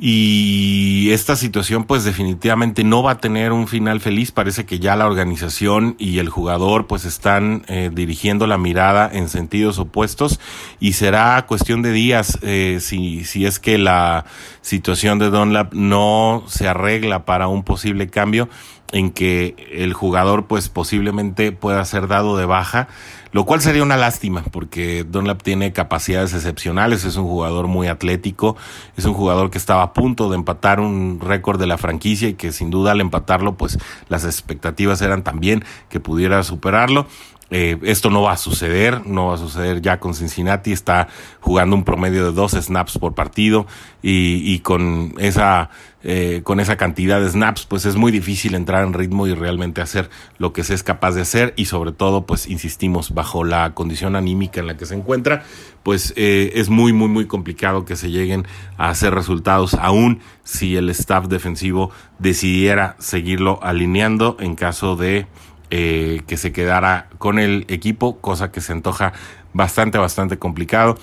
y 0.00 1.10
esta 1.10 1.34
situación 1.34 1.84
pues 1.84 2.04
definitivamente 2.04 2.84
no 2.84 3.02
va 3.02 3.12
a 3.12 3.18
tener 3.18 3.52
un 3.52 3.66
final 3.66 4.00
feliz. 4.00 4.30
Parece 4.30 4.64
que 4.64 4.78
ya 4.78 4.94
la 4.94 5.06
organización 5.06 5.96
y 5.98 6.18
el 6.18 6.28
jugador 6.28 6.86
pues 6.86 7.04
están 7.04 7.64
eh, 7.68 7.90
dirigiendo 7.92 8.46
la 8.46 8.58
mirada 8.58 9.10
en 9.12 9.28
sentidos 9.28 9.78
opuestos 9.78 10.38
y 10.78 10.92
será 10.92 11.44
cuestión 11.46 11.82
de 11.82 11.92
días 11.92 12.38
eh, 12.42 12.78
si, 12.80 13.24
si 13.24 13.44
es 13.44 13.58
que 13.58 13.78
la 13.78 14.24
situación 14.62 15.18
de 15.18 15.30
Dunlap 15.30 15.74
no 15.74 16.44
se 16.46 16.68
arregla 16.68 17.24
para 17.24 17.48
un 17.48 17.64
posible 17.64 18.08
cambio 18.08 18.48
en 18.92 19.10
que 19.10 19.54
el 19.70 19.92
jugador 19.92 20.46
pues 20.46 20.68
posiblemente 20.68 21.52
pueda 21.52 21.84
ser 21.84 22.08
dado 22.08 22.36
de 22.36 22.46
baja, 22.46 22.88
lo 23.32 23.44
cual 23.44 23.60
sería 23.60 23.82
una 23.82 23.96
lástima 23.96 24.42
porque 24.50 25.04
Dunlap 25.04 25.42
tiene 25.42 25.72
capacidades 25.72 26.32
excepcionales, 26.32 27.04
es 27.04 27.16
un 27.16 27.26
jugador 27.26 27.66
muy 27.66 27.88
atlético, 27.88 28.56
es 28.96 29.04
un 29.04 29.14
jugador 29.14 29.50
que 29.50 29.58
estaba 29.58 29.82
a 29.82 29.92
punto 29.92 30.30
de 30.30 30.36
empatar 30.36 30.80
un 30.80 31.20
récord 31.20 31.60
de 31.60 31.66
la 31.66 31.76
franquicia 31.76 32.28
y 32.28 32.34
que 32.34 32.52
sin 32.52 32.70
duda 32.70 32.92
al 32.92 33.00
empatarlo 33.00 33.56
pues 33.56 33.78
las 34.08 34.24
expectativas 34.24 35.02
eran 35.02 35.22
también 35.22 35.64
que 35.90 36.00
pudiera 36.00 36.42
superarlo. 36.42 37.06
Eh, 37.50 37.78
esto 37.82 38.10
no 38.10 38.22
va 38.22 38.32
a 38.32 38.36
suceder, 38.36 39.06
no 39.06 39.28
va 39.28 39.34
a 39.34 39.38
suceder 39.38 39.80
ya 39.80 39.98
con 39.98 40.14
Cincinnati, 40.14 40.72
está 40.72 41.08
jugando 41.40 41.76
un 41.76 41.84
promedio 41.84 42.26
de 42.26 42.32
dos 42.32 42.52
snaps 42.52 42.98
por 42.98 43.14
partido 43.14 43.66
y, 44.02 44.58
con 44.60 45.14
esa 45.18 45.70
eh, 46.04 46.42
con 46.44 46.60
esa 46.60 46.76
cantidad 46.76 47.20
de 47.20 47.28
snaps, 47.28 47.66
pues 47.66 47.84
es 47.84 47.96
muy 47.96 48.12
difícil 48.12 48.54
entrar 48.54 48.84
en 48.84 48.92
ritmo 48.92 49.26
y 49.26 49.34
realmente 49.34 49.80
hacer 49.80 50.10
lo 50.38 50.52
que 50.52 50.62
se 50.62 50.74
es 50.74 50.82
capaz 50.82 51.12
de 51.12 51.22
hacer 51.22 51.54
y 51.56 51.64
sobre 51.64 51.92
todo, 51.92 52.24
pues 52.26 52.46
insistimos, 52.46 53.14
bajo 53.14 53.42
la 53.44 53.74
condición 53.74 54.14
anímica 54.14 54.60
en 54.60 54.68
la 54.68 54.76
que 54.76 54.86
se 54.86 54.94
encuentra, 54.94 55.42
pues 55.82 56.12
eh, 56.16 56.52
es 56.54 56.68
muy, 56.68 56.92
muy, 56.92 57.08
muy 57.08 57.26
complicado 57.26 57.84
que 57.84 57.96
se 57.96 58.10
lleguen 58.10 58.46
a 58.76 58.90
hacer 58.90 59.14
resultados, 59.14 59.74
aún 59.74 60.20
si 60.44 60.76
el 60.76 60.88
staff 60.90 61.26
defensivo 61.26 61.90
decidiera 62.18 62.94
seguirlo 62.98 63.58
alineando 63.62 64.36
en 64.38 64.54
caso 64.54 64.94
de 64.94 65.26
eh, 65.70 66.22
que 66.26 66.38
se 66.38 66.50
quedara 66.50 67.08
con 67.18 67.38
el 67.38 67.66
equipo, 67.68 68.16
cosa 68.20 68.50
que 68.50 68.62
se 68.62 68.72
antoja 68.72 69.12
bastante, 69.52 69.98
bastante 69.98 70.38
complicado. 70.38 70.96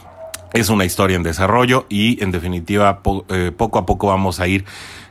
Es 0.53 0.69
una 0.69 0.85
historia 0.85 1.15
en 1.15 1.21
desarrollo 1.21 1.85
y 1.87 2.23
en 2.23 2.31
definitiva 2.31 3.03
eh, 3.29 3.51
poco 3.55 3.77
a 3.77 3.85
poco 3.85 4.07
vamos 4.07 4.39
a 4.39 4.47
ir 4.47 4.65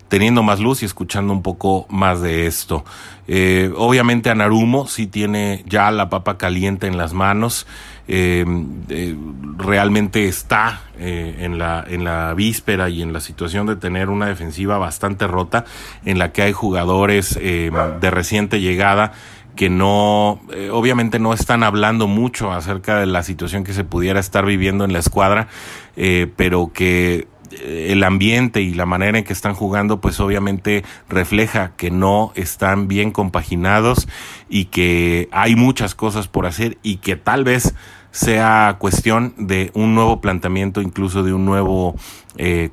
teniendo 0.08 0.42
más 0.42 0.58
luz 0.58 0.82
y 0.82 0.86
escuchando 0.86 1.32
un 1.32 1.42
poco 1.42 1.86
más 1.88 2.20
de 2.20 2.48
esto. 2.48 2.84
Eh, 3.28 3.72
obviamente 3.76 4.28
Anarumo 4.28 4.88
sí 4.88 5.06
tiene 5.06 5.62
ya 5.68 5.92
la 5.92 6.10
papa 6.10 6.36
caliente 6.36 6.88
en 6.88 6.96
las 6.96 7.12
manos. 7.12 7.68
realmente 8.08 10.26
está 10.26 10.80
en, 10.98 11.58
la, 11.58 11.84
en 11.88 12.02
la 12.02 12.34
víspera 12.34 12.88
y 12.88 13.02
en 13.02 13.12
la 13.12 13.20
situación 13.20 13.66
de 13.66 13.76
tener 13.76 14.10
una 14.10 14.26
defensiva 14.26 14.78
bastante 14.78 15.28
rota 15.28 15.64
en 16.04 16.18
la 16.18 16.32
que 16.32 16.42
hay 16.42 16.52
jugadores 16.52 17.36
de 17.36 18.10
reciente 18.10 18.60
llegada 18.60 19.12
que 19.56 19.70
no, 19.70 20.40
eh, 20.52 20.70
obviamente 20.70 21.18
no 21.18 21.32
están 21.32 21.62
hablando 21.62 22.06
mucho 22.06 22.52
acerca 22.52 22.98
de 22.98 23.06
la 23.06 23.22
situación 23.22 23.64
que 23.64 23.72
se 23.72 23.84
pudiera 23.84 24.20
estar 24.20 24.44
viviendo 24.44 24.84
en 24.84 24.92
la 24.92 24.98
escuadra, 24.98 25.48
eh, 25.96 26.30
pero 26.36 26.72
que 26.72 27.28
eh, 27.52 27.88
el 27.90 28.02
ambiente 28.02 28.62
y 28.62 28.74
la 28.74 28.86
manera 28.86 29.18
en 29.18 29.24
que 29.24 29.32
están 29.32 29.54
jugando, 29.54 30.00
pues 30.00 30.18
obviamente 30.18 30.84
refleja 31.08 31.72
que 31.76 31.90
no 31.90 32.32
están 32.34 32.88
bien 32.88 33.12
compaginados 33.12 34.08
y 34.48 34.66
que 34.66 35.28
hay 35.30 35.54
muchas 35.54 35.94
cosas 35.94 36.26
por 36.26 36.46
hacer 36.46 36.78
y 36.82 36.96
que 36.96 37.16
tal 37.16 37.44
vez 37.44 37.74
sea 38.10 38.76
cuestión 38.78 39.34
de 39.38 39.70
un 39.74 39.94
nuevo 39.94 40.20
planteamiento, 40.20 40.80
incluso 40.80 41.22
de 41.22 41.32
un 41.32 41.44
nuevo 41.44 41.96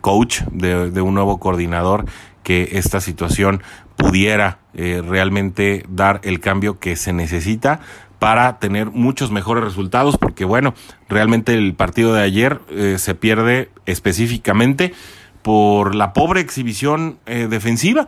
coach, 0.01 0.41
de, 0.51 0.91
de 0.91 1.01
un 1.01 1.15
nuevo 1.15 1.39
coordinador, 1.39 2.05
que 2.43 2.69
esta 2.73 3.01
situación 3.01 3.63
pudiera 4.01 4.59
eh, 4.73 5.03
realmente 5.07 5.85
dar 5.87 6.21
el 6.23 6.39
cambio 6.39 6.79
que 6.79 6.95
se 6.95 7.13
necesita 7.13 7.79
para 8.17 8.59
tener 8.59 8.91
muchos 8.91 9.31
mejores 9.31 9.63
resultados, 9.63 10.17
porque 10.17 10.43
bueno, 10.43 10.73
realmente 11.07 11.53
el 11.53 11.73
partido 11.75 12.13
de 12.13 12.21
ayer 12.21 12.61
eh, 12.69 12.95
se 12.97 13.15
pierde 13.15 13.69
específicamente 13.85 14.93
por 15.41 15.95
la 15.95 16.13
pobre 16.13 16.41
exhibición 16.41 17.19
eh, 17.25 17.47
defensiva. 17.49 18.07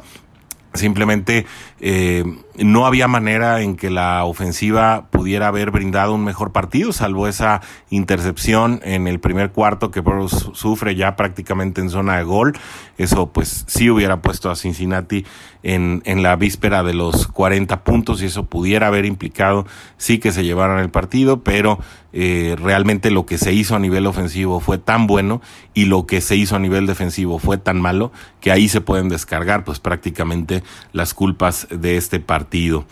Simplemente 0.74 1.46
eh, 1.86 2.24
no 2.56 2.86
había 2.86 3.10
manera 3.10 3.62
en 3.62 3.76
que 3.76 3.90
la 3.90 4.24
ofensiva 4.24 5.08
pudiera 5.10 5.50
haber 5.50 5.70
brindado 5.70 6.14
un 6.14 6.24
mejor 6.24 6.54
partido, 6.54 6.94
salvo 6.94 7.28
esa 7.28 7.60
intercepción 7.90 8.80
en 8.86 9.06
el 9.06 9.20
primer 9.20 9.52
cuarto 9.52 9.92
que 9.92 10.00
Burroughs 10.00 10.52
sufre 10.54 10.96
ya 10.96 11.18
prácticamente 11.18 11.82
en 11.82 11.90
zona 11.90 12.16
de 12.16 12.24
gol. 12.24 12.54
Eso 12.98 13.34
pues 13.34 13.66
sí 13.68 13.90
hubiera 13.90 14.22
puesto 14.22 14.50
a 14.50 14.56
Cincinnati 14.56 15.26
en, 15.62 16.02
en 16.06 16.24
la 16.24 16.38
víspera 16.38 16.84
de 16.84 16.94
los 16.94 17.28
40 17.28 17.84
puntos 17.84 18.22
y 18.22 18.28
eso 18.28 18.46
pudiera 18.46 18.88
haber 18.88 19.04
implicado 19.04 19.66
sí 19.98 20.20
que 20.20 20.32
se 20.32 20.46
llevaran 20.46 20.80
el 20.80 20.90
partido, 20.90 21.44
pero 21.44 21.80
eh, 22.16 22.56
realmente 22.60 23.10
lo 23.10 23.26
que 23.26 23.40
se 23.40 23.54
hizo 23.54 23.76
a 23.76 23.80
nivel 23.80 24.06
ofensivo 24.06 24.60
fue 24.60 24.78
tan 24.78 25.08
bueno 25.08 25.42
y 25.74 25.86
lo 25.86 26.06
que 26.06 26.22
se 26.22 26.36
hizo 26.36 26.56
a 26.56 26.60
nivel 26.60 26.86
defensivo 26.86 27.40
fue 27.40 27.58
tan 27.58 27.82
malo 27.82 28.12
que 28.40 28.52
ahí 28.52 28.70
se 28.70 28.82
pueden 28.82 29.10
descargar 29.10 29.64
pues 29.64 29.80
prácticamente 29.80 30.64
las 30.92 31.16
culpas 31.16 31.68
de 31.78 31.98
este 31.98 32.20
partido. 32.20 32.86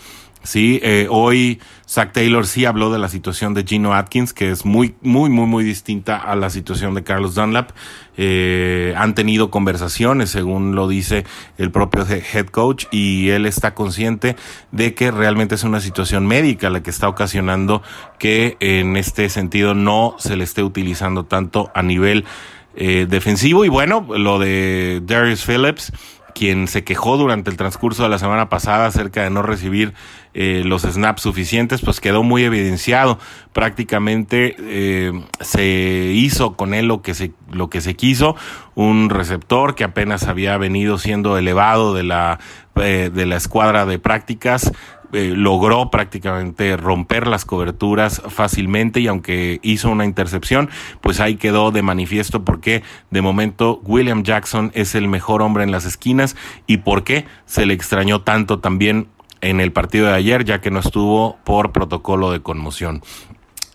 Sí, 0.44 0.80
eh, 0.82 1.06
hoy 1.12 1.60
Zach 1.88 2.14
Taylor 2.14 2.48
sí 2.48 2.66
habló 2.66 2.92
de 2.92 2.98
la 2.98 3.10
situación 3.10 3.54
de 3.54 3.64
Gino 3.64 3.94
Atkins, 3.94 4.34
que 4.34 4.50
es 4.50 4.66
muy, 4.66 4.96
muy, 5.02 5.30
muy, 5.30 5.46
muy 5.46 5.64
distinta 5.64 6.18
a 6.18 6.36
la 6.36 6.50
situación 6.50 6.96
de 6.96 7.04
Carlos 7.04 7.36
Dunlap. 7.36 7.70
Eh, 8.18 8.96
han 8.98 9.14
tenido 9.14 9.52
conversaciones, 9.52 10.32
según 10.32 10.74
lo 10.74 10.88
dice 10.88 11.26
el 11.60 11.70
propio 11.70 12.08
head 12.08 12.48
coach, 12.48 12.86
y 12.90 13.30
él 13.30 13.46
está 13.46 13.76
consciente 13.76 14.36
de 14.72 14.96
que 14.96 15.12
realmente 15.12 15.54
es 15.54 15.64
una 15.64 15.80
situación 15.80 16.26
médica 16.26 16.72
la 16.72 16.82
que 16.82 16.90
está 16.90 17.08
ocasionando 17.08 17.84
que 18.18 18.58
en 18.60 18.98
este 18.98 19.30
sentido 19.30 19.76
no 19.76 20.16
se 20.18 20.36
le 20.38 20.44
esté 20.44 20.64
utilizando 20.64 21.26
tanto 21.26 21.70
a 21.76 21.84
nivel 21.84 22.26
eh, 22.74 23.06
defensivo. 23.08 23.64
Y 23.64 23.70
bueno, 23.70 24.08
lo 24.18 24.40
de 24.40 25.02
Darius 25.06 25.46
Phillips 25.46 25.92
quien 26.34 26.68
se 26.68 26.84
quejó 26.84 27.18
durante 27.18 27.50
el 27.50 27.58
transcurso 27.58 28.04
de 28.04 28.10
la 28.10 28.20
semana 28.20 28.50
pasada 28.50 28.88
acerca 28.88 29.24
de 29.24 29.30
no 29.30 29.42
recibir 29.42 29.94
eh, 30.34 30.64
los 30.66 30.84
snaps 30.84 31.22
suficientes, 31.22 31.82
pues 31.82 32.00
quedó 32.00 32.24
muy 32.24 32.44
evidenciado. 32.44 33.20
Prácticamente 33.54 34.56
eh, 34.60 35.12
se 35.40 36.12
hizo 36.14 36.54
con 36.56 36.74
él 36.74 36.88
lo 36.88 37.02
que 37.02 37.14
se, 37.14 37.32
lo 37.52 37.70
que 37.70 37.82
se 37.82 37.96
quiso, 37.96 38.36
un 38.76 39.10
receptor 39.10 39.76
que 39.76 39.84
apenas 39.84 40.28
había 40.28 40.58
venido 40.58 40.98
siendo 40.98 41.38
elevado 41.38 41.94
de 41.94 42.04
la, 42.04 42.40
eh, 42.76 43.10
de 43.14 43.26
la 43.26 43.36
escuadra 43.36 43.86
de 43.86 44.00
prácticas, 44.00 44.72
eh, 45.14 45.34
logró 45.36 45.90
prácticamente 45.90 46.78
romper 46.78 47.28
las 47.28 47.46
coberturas 47.46 48.22
fácilmente 48.28 49.00
y 49.00 49.08
aunque 49.08 49.60
hizo 49.64 49.90
una 49.90 50.06
intercepción, 50.06 50.70
pues 51.02 51.20
ahí 51.20 51.36
quedó 51.36 51.72
de 51.72 51.82
manifiesto 51.82 52.44
por 52.44 52.62
qué 52.62 52.84
de 53.10 53.22
momento 53.22 53.82
William 53.84 54.24
Jackson 54.24 54.72
es 54.74 54.96
el 54.96 55.08
mejor 55.08 55.42
hombre 55.42 55.64
en 55.64 55.72
las 55.72 55.86
esquinas 55.86 56.36
y 56.68 56.78
por 56.78 57.04
qué 57.04 57.26
se 57.46 57.66
le 57.66 57.74
extrañó 57.74 58.22
tanto 58.22 58.60
también 58.60 59.08
en 59.42 59.60
el 59.60 59.72
partido 59.72 60.08
de 60.08 60.14
ayer 60.14 60.46
ya 60.46 60.62
que 60.62 60.72
no 60.72 60.80
estuvo 60.80 61.38
por 61.44 61.72
protocolo 61.72 62.32
de 62.32 62.42
conmoción. 62.42 63.02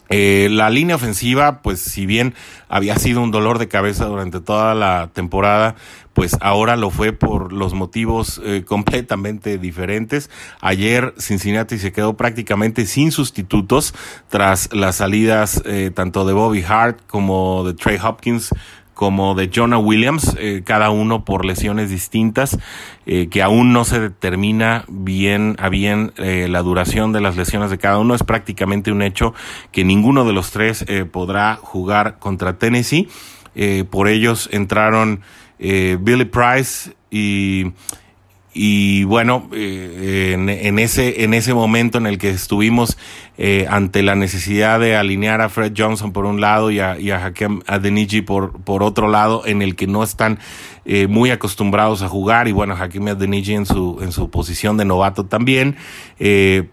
Eh, 0.09 0.49
la 0.51 0.71
línea 0.71 0.97
ofensiva, 0.97 1.63
pues 1.63 1.81
si 1.81 2.07
bien 2.07 2.35
había 2.69 2.97
sido 2.97 3.23
un 3.23 3.31
dolor 3.31 3.59
de 3.59 3.69
cabeza 3.69 4.07
durante 4.07 4.41
toda 4.41 4.75
la 4.75 5.11
temporada, 5.13 5.75
pues 6.13 6.37
ahora 6.41 6.77
lo 6.77 6.91
fue 6.91 7.13
por 7.13 7.53
los 7.53 7.75
motivos 7.75 8.41
eh, 8.45 8.65
completamente 8.67 9.59
diferentes. 9.59 10.31
Ayer 10.61 11.15
Cincinnati 11.19 11.79
se 11.79 11.93
quedó 11.93 12.17
prácticamente 12.17 12.87
sin 12.87 13.13
sustitutos 13.13 13.95
tras 14.29 14.73
las 14.73 14.97
salidas 14.97 15.63
eh, 15.67 15.91
tanto 15.95 16.25
de 16.25 16.33
Bobby 16.33 16.65
Hart 16.67 17.01
como 17.07 17.65
de 17.65 17.75
Trey 17.75 17.99
Hopkins 18.03 18.51
como 18.97 19.35
de 19.35 19.51
Jonah 19.55 19.77
Williams, 19.77 20.35
eh, 20.41 20.63
cada 20.65 20.89
uno 20.89 21.23
por 21.27 21.45
lesiones 21.45 21.91
distintas, 21.91 22.59
eh, 23.05 23.29
que 23.29 23.43
aún 23.43 23.75
no 23.75 23.85
se 23.85 24.01
determina 24.01 24.87
bien 24.89 25.55
a 25.59 25.69
bien 25.69 26.15
eh, 26.17 26.49
la 26.49 26.63
duración 26.63 27.13
de 27.13 27.21
las 27.21 27.37
lesiones 27.37 27.71
de 27.71 27.77
cada 27.77 27.99
uno. 27.99 28.15
Es 28.15 28.23
prácticamente 28.23 28.91
un 28.91 29.03
hecho 29.03 29.35
que 29.71 29.85
ninguno 29.85 30.25
de 30.25 30.33
los 30.33 30.51
tres 30.51 30.87
podrá 31.13 31.57
jugar 31.57 32.19
contra 32.19 32.59
Tennessee. 32.59 33.09
por 33.91 34.09
ellos 34.09 34.49
entraron 34.51 35.21
Billy 35.59 36.25
Price 36.25 36.95
y 38.59 39.05
bueno, 39.05 39.51
eh, 39.53 40.33
en, 40.35 40.79
ese, 40.79 41.25
en 41.25 41.35
ese 41.35 41.53
momento 41.53 41.99
en 41.99 42.07
el 42.07 42.17
que 42.17 42.31
estuvimos 42.31 42.97
eh, 43.39 43.67
ante 43.69 44.03
la 44.03 44.15
necesidad 44.15 44.81
de 44.81 44.97
alinear 44.97 45.41
a 45.41 45.49
Fred 45.49 45.73
Johnson 45.77 46.13
por 46.13 46.27
un 46.27 46.41
lado 46.41 46.71
y 46.71 46.81
a, 46.81 46.99
y 46.99 47.11
a 47.11 47.25
Hakem 47.25 47.61
Adeniji 47.67 48.23
por, 48.23 48.61
por 48.63 48.83
otro 48.83 49.09
lado, 49.09 49.43
en 49.47 49.63
el 49.63 49.77
que 49.77 49.87
no 49.87 50.03
están 50.03 50.39
eh, 50.85 51.07
muy 51.07 51.31
acostumbrados 51.31 52.03
a 52.03 52.09
jugar, 52.09 52.49
y 52.49 52.53
bueno, 52.53 52.75
Hakim 52.75 53.09
Adeniji 53.09 53.55
en 53.55 53.67
su, 53.67 53.99
en 54.03 54.13
su 54.13 54.31
posición 54.31 54.77
de 54.77 54.85
novato 54.85 55.27
también, 55.27 55.77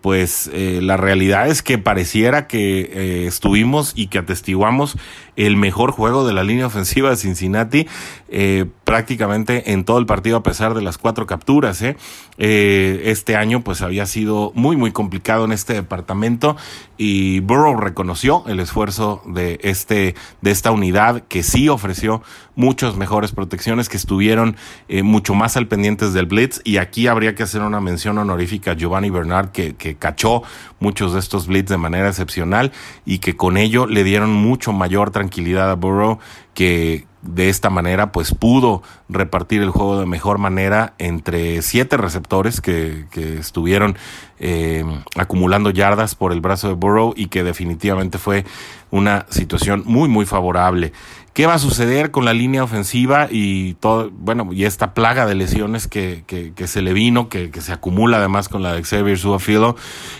pues 0.01 0.49
la 0.53 0.95
realidad 0.95 1.47
es 1.47 1.61
que 1.61 1.77
pareciera 1.77 2.47
que 2.47 3.27
estuvimos 3.27 3.93
y 3.95 4.07
que 4.07 4.19
atestiguamos 4.19 4.97
el 5.35 5.57
mejor 5.57 5.91
juego 5.91 6.25
de 6.25 6.33
la 6.33 6.43
línea 6.43 6.67
ofensiva 6.67 7.09
de 7.09 7.15
Cincinnati 7.15 7.87
eh, 8.29 8.65
prácticamente 8.83 9.71
en 9.71 9.85
todo 9.85 9.97
el 9.99 10.05
partido 10.05 10.37
a 10.37 10.43
pesar 10.43 10.73
de 10.73 10.81
las 10.81 10.97
cuatro 10.97 11.25
capturas. 11.25 11.81
¿eh? 11.81 11.95
Eh, 12.37 13.03
este 13.05 13.35
año 13.35 13.63
pues 13.63 13.81
había 13.81 14.05
sido 14.05 14.51
muy 14.55 14.75
muy 14.75 14.91
complicado 14.91 15.45
en 15.45 15.51
este 15.51 15.73
departamento 15.73 16.57
y 16.97 17.39
Burrow 17.41 17.75
reconoció 17.75 18.43
el 18.47 18.59
esfuerzo 18.59 19.21
de 19.25 19.59
este 19.63 20.15
de 20.41 20.51
esta 20.51 20.71
unidad 20.71 21.23
que 21.27 21.43
sí 21.43 21.69
ofreció 21.69 22.21
muchas 22.55 22.95
mejores 22.95 23.31
protecciones 23.31 23.89
que 23.89 23.97
estuvieron 23.97 24.55
mucho 25.03 25.33
más 25.33 25.57
al 25.57 25.67
pendientes 25.67 26.13
del 26.13 26.27
blitz 26.27 26.61
y 26.63 26.77
aquí 26.77 27.07
habría 27.07 27.33
que 27.33 27.43
hacer 27.43 27.61
una 27.61 27.81
mención 27.81 28.17
honorífica 28.19 28.71
a 28.71 28.75
Giovanni 28.75 29.09
Bernard 29.09 29.49
que, 29.49 29.75
que 29.75 29.95
cachó 29.95 30.43
muchos 30.79 31.13
de 31.13 31.19
estos 31.19 31.47
blitz 31.47 31.69
de 31.69 31.77
manera 31.77 32.09
excepcional 32.09 32.71
y 33.05 33.19
que 33.19 33.35
con 33.35 33.57
ello 33.57 33.87
le 33.87 34.03
dieron 34.03 34.31
mucho 34.31 34.71
mayor 34.73 35.11
tranquilidad 35.11 35.71
a 35.71 35.75
Burrow 35.75 36.19
que 36.53 37.05
de 37.23 37.49
esta 37.49 37.69
manera 37.69 38.11
pues 38.11 38.33
pudo 38.33 38.83
repartir 39.09 39.61
el 39.61 39.69
juego 39.69 39.99
de 39.99 40.05
mejor 40.05 40.37
manera 40.37 40.93
entre 40.97 41.61
siete 41.61 41.97
receptores 41.97 42.61
que, 42.61 43.05
que 43.11 43.37
estuvieron 43.39 43.97
eh, 44.39 44.83
acumulando 45.15 45.69
yardas 45.69 46.15
por 46.15 46.33
el 46.33 46.41
brazo 46.41 46.67
de 46.67 46.73
Burrow 46.73 47.13
y 47.15 47.27
que 47.27 47.43
definitivamente 47.43 48.17
fue 48.17 48.45
una 48.91 49.25
situación 49.29 49.83
muy 49.85 50.09
muy 50.09 50.25
favorable 50.25 50.91
qué 51.33 51.47
va 51.47 51.55
a 51.55 51.59
suceder 51.59 52.11
con 52.11 52.25
la 52.25 52.33
línea 52.33 52.63
ofensiva 52.63 53.27
y 53.29 53.73
todo, 53.75 54.11
bueno, 54.11 54.49
y 54.53 54.65
esta 54.65 54.93
plaga 54.93 55.25
de 55.25 55.35
lesiones 55.35 55.87
que, 55.87 56.23
que, 56.27 56.53
que 56.53 56.67
se 56.67 56.81
le 56.81 56.93
vino, 56.93 57.27
que, 57.27 57.49
que, 57.49 57.61
se 57.61 57.73
acumula 57.73 58.17
además 58.17 58.49
con 58.49 58.61
la 58.61 58.73
de 58.73 58.83
Xavier 58.83 59.17
Suafilo, 59.17 59.75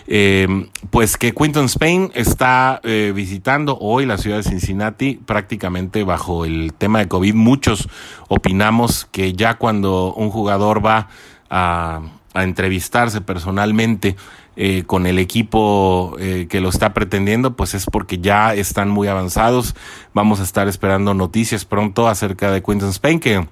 eh, 0.07 0.47
pues 0.89 1.17
que 1.17 1.33
Quinton 1.33 1.65
Spain 1.65 2.11
está 2.15 2.81
eh, 2.83 3.11
visitando 3.15 3.77
hoy 3.79 4.05
la 4.05 4.17
ciudad 4.17 4.37
de 4.37 4.43
Cincinnati 4.43 5.19
prácticamente 5.23 6.03
bajo 6.03 6.45
el 6.45 6.73
tema 6.73 6.99
de 6.99 7.07
COVID. 7.07 7.35
Muchos 7.35 7.87
opinamos 8.27 9.07
que 9.11 9.33
ya 9.33 9.55
cuando 9.55 10.13
un 10.15 10.31
jugador 10.31 10.83
va 10.83 11.09
a, 11.49 12.01
a 12.33 12.43
entrevistarse 12.43 13.21
personalmente, 13.21 14.15
eh, 14.55 14.83
con 14.85 15.07
el 15.07 15.17
equipo 15.17 16.15
eh, 16.19 16.47
que 16.47 16.61
lo 16.61 16.69
está 16.69 16.93
pretendiendo, 16.93 17.55
pues 17.55 17.73
es 17.73 17.85
porque 17.85 18.19
ya 18.19 18.53
están 18.53 18.89
muy 18.89 19.07
avanzados. 19.07 19.75
Vamos 20.13 20.39
a 20.39 20.43
estar 20.43 20.67
esperando 20.67 21.13
noticias 21.13 21.65
pronto 21.65 22.07
acerca 22.07 22.51
de 22.51 22.61
Quinton 22.61 22.89
Spain, 22.89 23.19
que 23.19 23.47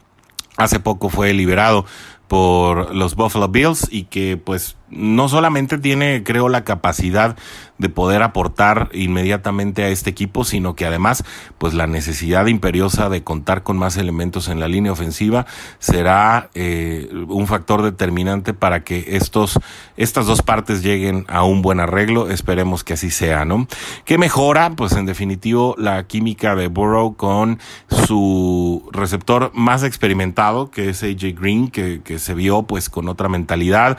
hace 0.57 0.79
poco 0.79 1.09
fue 1.09 1.33
liberado 1.33 1.85
por 2.27 2.95
los 2.95 3.15
Buffalo 3.15 3.47
Bills 3.47 3.88
y 3.91 4.03
que 4.03 4.38
pues 4.38 4.77
no 4.91 5.29
solamente 5.29 5.77
tiene 5.77 6.24
creo 6.24 6.50
la 6.50 6.63
capacidad 6.63 7.36
de 7.81 7.89
poder 7.89 8.21
aportar 8.21 8.89
inmediatamente 8.93 9.83
a 9.83 9.89
este 9.89 10.12
equipo, 10.12 10.43
sino 10.43 10.75
que 10.75 10.86
además 10.86 11.24
pues 11.57 11.74
la 11.74 11.88
necesidad 11.88 12.45
imperiosa 12.45 13.10
de 13.10 13.24
contar 13.24 13.63
con 13.63 13.77
más 13.77 13.98
elementos 13.98 14.50
en 14.50 14.60
la 14.60 14.67
línea 14.67 14.91
ofensiva 14.91 15.48
será 15.79 16.51
eh, 16.54 17.10
un 17.27 17.47
factor 17.47 17.82
determinante 17.82 18.54
para 18.54 18.84
que 18.84 19.15
estos 19.15 19.60
estas 19.97 20.27
dos 20.27 20.43
partes 20.43 20.84
lleguen 20.84 21.25
a 21.27 21.43
un 21.43 21.63
buen 21.63 21.80
arreglo, 21.80 22.30
esperemos 22.30 22.84
que 22.84 22.93
así 22.93 23.10
sea, 23.10 23.45
¿no? 23.45 23.67
¿Qué 24.06 24.19
mejora? 24.19 24.71
Pues 24.71 24.91
en 24.93 25.08
definitivo 25.08 25.75
la 25.77 26.04
química 26.04 26.56
de 26.56 26.67
Burrow 26.67 27.15
con 27.15 27.60
su 27.89 28.88
receptor 28.91 29.51
más 29.56 29.84
experimentado, 29.84 30.69
que 30.69 30.89
es 30.89 31.01
AJ 31.01 31.36
Green, 31.39 31.69
que, 31.69 32.01
que 32.04 32.19
se 32.19 32.36
vio 32.36 32.63
pues 32.63 32.89
con 32.89 33.10
otra 33.10 33.27
mentalidad, 33.27 33.97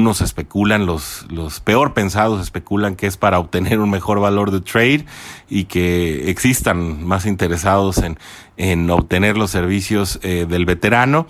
algunos 0.00 0.22
especulan, 0.22 0.86
los, 0.86 1.26
los 1.28 1.60
peor 1.60 1.92
pensados 1.92 2.40
especulan 2.40 2.96
que 2.96 3.06
es 3.06 3.18
para 3.18 3.38
obtener 3.38 3.80
un 3.80 3.90
mejor 3.90 4.18
valor 4.18 4.50
de 4.50 4.62
trade 4.62 5.04
y 5.50 5.64
que 5.64 6.30
existan 6.30 7.04
más 7.04 7.26
interesados 7.26 7.98
en, 7.98 8.18
en 8.56 8.88
obtener 8.88 9.36
los 9.36 9.50
servicios 9.50 10.18
eh, 10.22 10.46
del 10.48 10.64
veterano. 10.64 11.26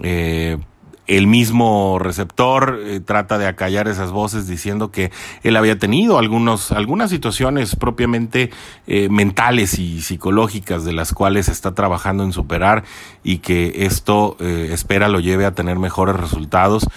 Eh, 0.00 0.58
el 1.06 1.26
mismo 1.26 1.98
receptor 1.98 2.80
eh, 2.84 3.00
trata 3.00 3.36
de 3.36 3.46
acallar 3.46 3.88
esas 3.88 4.12
voces 4.12 4.46
diciendo 4.46 4.90
que 4.92 5.10
él 5.42 5.56
había 5.56 5.78
tenido 5.78 6.18
algunos, 6.18 6.70
algunas 6.70 7.10
situaciones 7.10 7.74
propiamente 7.74 8.50
eh, 8.86 9.08
mentales 9.08 9.78
y 9.78 10.00
psicológicas 10.00 10.84
de 10.84 10.92
las 10.92 11.12
cuales 11.12 11.48
está 11.48 11.74
trabajando 11.74 12.22
en 12.22 12.32
superar 12.32 12.84
y 13.24 13.38
que 13.38 13.84
esto 13.84 14.36
eh, 14.38 14.70
espera 14.72 15.08
lo 15.08 15.18
lleve 15.18 15.44
a 15.44 15.52
tener 15.52 15.78
mejores 15.78 16.16
resultados 16.16 16.88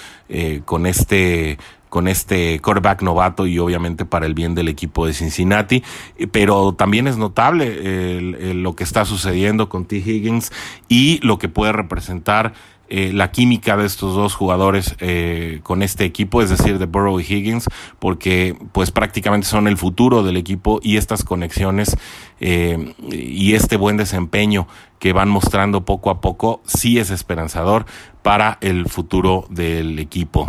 con 0.65 0.87
este 0.87 1.59
con 1.89 2.07
este 2.07 2.59
quarterback 2.59 3.03
novato 3.03 3.45
y 3.45 3.59
obviamente 3.59 4.03
para 4.03 4.25
el 4.25 4.33
bien 4.33 4.55
del 4.55 4.67
equipo 4.67 5.05
de 5.05 5.13
Cincinnati. 5.13 5.83
Pero 6.31 6.73
también 6.73 7.07
es 7.07 7.17
notable 7.17 8.53
lo 8.55 8.75
que 8.75 8.83
está 8.83 9.05
sucediendo 9.05 9.69
con 9.69 9.85
T. 9.85 9.97
Higgins 9.97 10.51
y 10.89 11.19
lo 11.21 11.37
que 11.37 11.47
puede 11.47 11.73
representar 11.73 12.53
eh, 12.87 13.11
la 13.13 13.31
química 13.31 13.77
de 13.77 13.85
estos 13.85 14.15
dos 14.15 14.35
jugadores 14.35 14.95
eh, 14.99 15.59
con 15.63 15.81
este 15.81 16.05
equipo, 16.05 16.41
es 16.41 16.51
decir, 16.51 16.77
de 16.77 16.85
Burrow 16.85 17.19
y 17.19 17.23
Higgins, 17.23 17.67
porque 17.97 18.55
pues 18.73 18.91
prácticamente 18.91 19.47
son 19.47 19.67
el 19.67 19.77
futuro 19.77 20.21
del 20.21 20.37
equipo 20.37 20.79
y 20.83 20.97
estas 20.97 21.23
conexiones 21.23 21.97
eh, 22.39 22.93
y 23.11 23.53
este 23.55 23.77
buen 23.77 23.97
desempeño 23.97 24.67
que 24.99 25.13
van 25.13 25.29
mostrando 25.29 25.83
poco 25.83 26.11
a 26.11 26.21
poco 26.21 26.61
sí 26.65 26.99
es 26.99 27.09
esperanzador 27.09 27.85
para 28.21 28.59
el 28.61 28.87
futuro 28.87 29.45
del 29.49 29.97
equipo. 29.97 30.47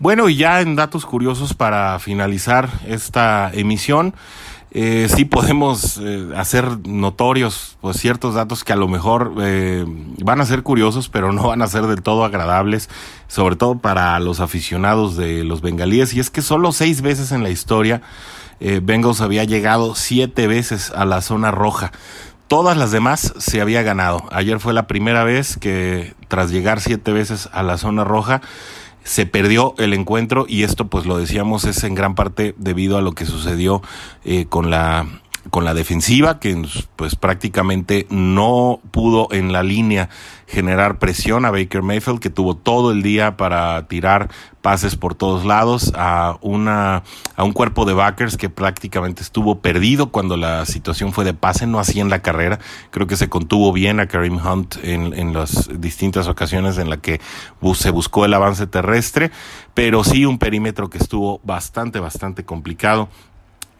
Bueno, 0.00 0.28
y 0.28 0.36
ya 0.36 0.60
en 0.60 0.76
datos 0.76 1.04
curiosos 1.04 1.54
para 1.54 1.98
finalizar 1.98 2.68
esta 2.86 3.50
emisión, 3.52 4.14
eh, 4.70 5.08
sí 5.14 5.24
podemos 5.24 5.98
eh, 5.98 6.28
hacer 6.36 6.86
notorios 6.86 7.78
pues, 7.80 7.96
ciertos 7.96 8.34
datos 8.34 8.64
que 8.64 8.72
a 8.72 8.76
lo 8.76 8.86
mejor 8.88 9.34
eh, 9.40 9.84
van 10.22 10.40
a 10.40 10.46
ser 10.46 10.62
curiosos, 10.62 11.08
pero 11.08 11.32
no 11.32 11.48
van 11.48 11.62
a 11.62 11.66
ser 11.68 11.86
del 11.86 12.02
todo 12.02 12.24
agradables, 12.24 12.90
sobre 13.28 13.56
todo 13.56 13.78
para 13.78 14.18
los 14.20 14.40
aficionados 14.40 15.16
de 15.16 15.44
los 15.44 15.62
bengalíes. 15.62 16.12
Y 16.14 16.20
es 16.20 16.30
que 16.30 16.42
solo 16.42 16.72
seis 16.72 17.00
veces 17.00 17.32
en 17.32 17.42
la 17.42 17.50
historia 17.50 18.02
eh, 18.60 18.80
Bengals 18.82 19.20
había 19.20 19.44
llegado 19.44 19.94
siete 19.94 20.46
veces 20.46 20.90
a 20.90 21.04
la 21.04 21.20
zona 21.22 21.50
roja. 21.50 21.92
Todas 22.48 22.76
las 22.76 22.90
demás 22.90 23.34
se 23.38 23.60
había 23.60 23.82
ganado. 23.82 24.24
Ayer 24.32 24.58
fue 24.58 24.72
la 24.72 24.86
primera 24.86 25.22
vez 25.22 25.56
que 25.58 26.14
tras 26.28 26.50
llegar 26.50 26.80
siete 26.80 27.12
veces 27.12 27.48
a 27.52 27.62
la 27.62 27.76
zona 27.76 28.04
roja, 28.04 28.40
se 29.08 29.24
perdió 29.24 29.74
el 29.78 29.94
encuentro 29.94 30.44
y 30.46 30.64
esto 30.64 30.88
pues 30.88 31.06
lo 31.06 31.16
decíamos 31.16 31.64
es 31.64 31.82
en 31.82 31.94
gran 31.94 32.14
parte 32.14 32.54
debido 32.58 32.98
a 32.98 33.00
lo 33.00 33.12
que 33.12 33.24
sucedió 33.24 33.80
eh, 34.26 34.44
con 34.44 34.70
la 34.70 35.06
con 35.50 35.64
la 35.64 35.74
defensiva 35.74 36.40
que 36.40 36.62
pues 36.96 37.16
prácticamente 37.16 38.06
no 38.10 38.80
pudo 38.90 39.28
en 39.32 39.52
la 39.52 39.62
línea 39.62 40.08
generar 40.46 40.98
presión 40.98 41.44
a 41.44 41.50
Baker 41.50 41.82
Mayfield 41.82 42.20
que 42.20 42.30
tuvo 42.30 42.56
todo 42.56 42.90
el 42.90 43.02
día 43.02 43.36
para 43.36 43.86
tirar 43.86 44.30
pases 44.62 44.96
por 44.96 45.14
todos 45.14 45.44
lados 45.44 45.92
a 45.94 46.36
una 46.40 47.02
a 47.36 47.44
un 47.44 47.52
cuerpo 47.52 47.84
de 47.84 47.94
backers 47.94 48.36
que 48.36 48.48
prácticamente 48.48 49.22
estuvo 49.22 49.60
perdido 49.60 50.10
cuando 50.10 50.36
la 50.36 50.66
situación 50.66 51.12
fue 51.12 51.24
de 51.24 51.34
pase 51.34 51.66
no 51.66 51.78
así 51.78 52.00
en 52.00 52.10
la 52.10 52.22
carrera. 52.22 52.58
Creo 52.90 53.06
que 53.06 53.16
se 53.16 53.28
contuvo 53.28 53.72
bien 53.72 54.00
a 54.00 54.08
Kareem 54.08 54.38
Hunt 54.44 54.76
en, 54.82 55.12
en 55.14 55.32
las 55.32 55.68
distintas 55.80 56.28
ocasiones 56.28 56.78
en 56.78 56.90
la 56.90 56.96
que 56.96 57.20
se 57.74 57.90
buscó 57.90 58.24
el 58.24 58.34
avance 58.34 58.66
terrestre 58.66 59.30
pero 59.74 60.02
sí 60.02 60.24
un 60.24 60.38
perímetro 60.38 60.90
que 60.90 60.98
estuvo 60.98 61.40
bastante 61.44 62.00
bastante 62.00 62.44
complicado 62.44 63.08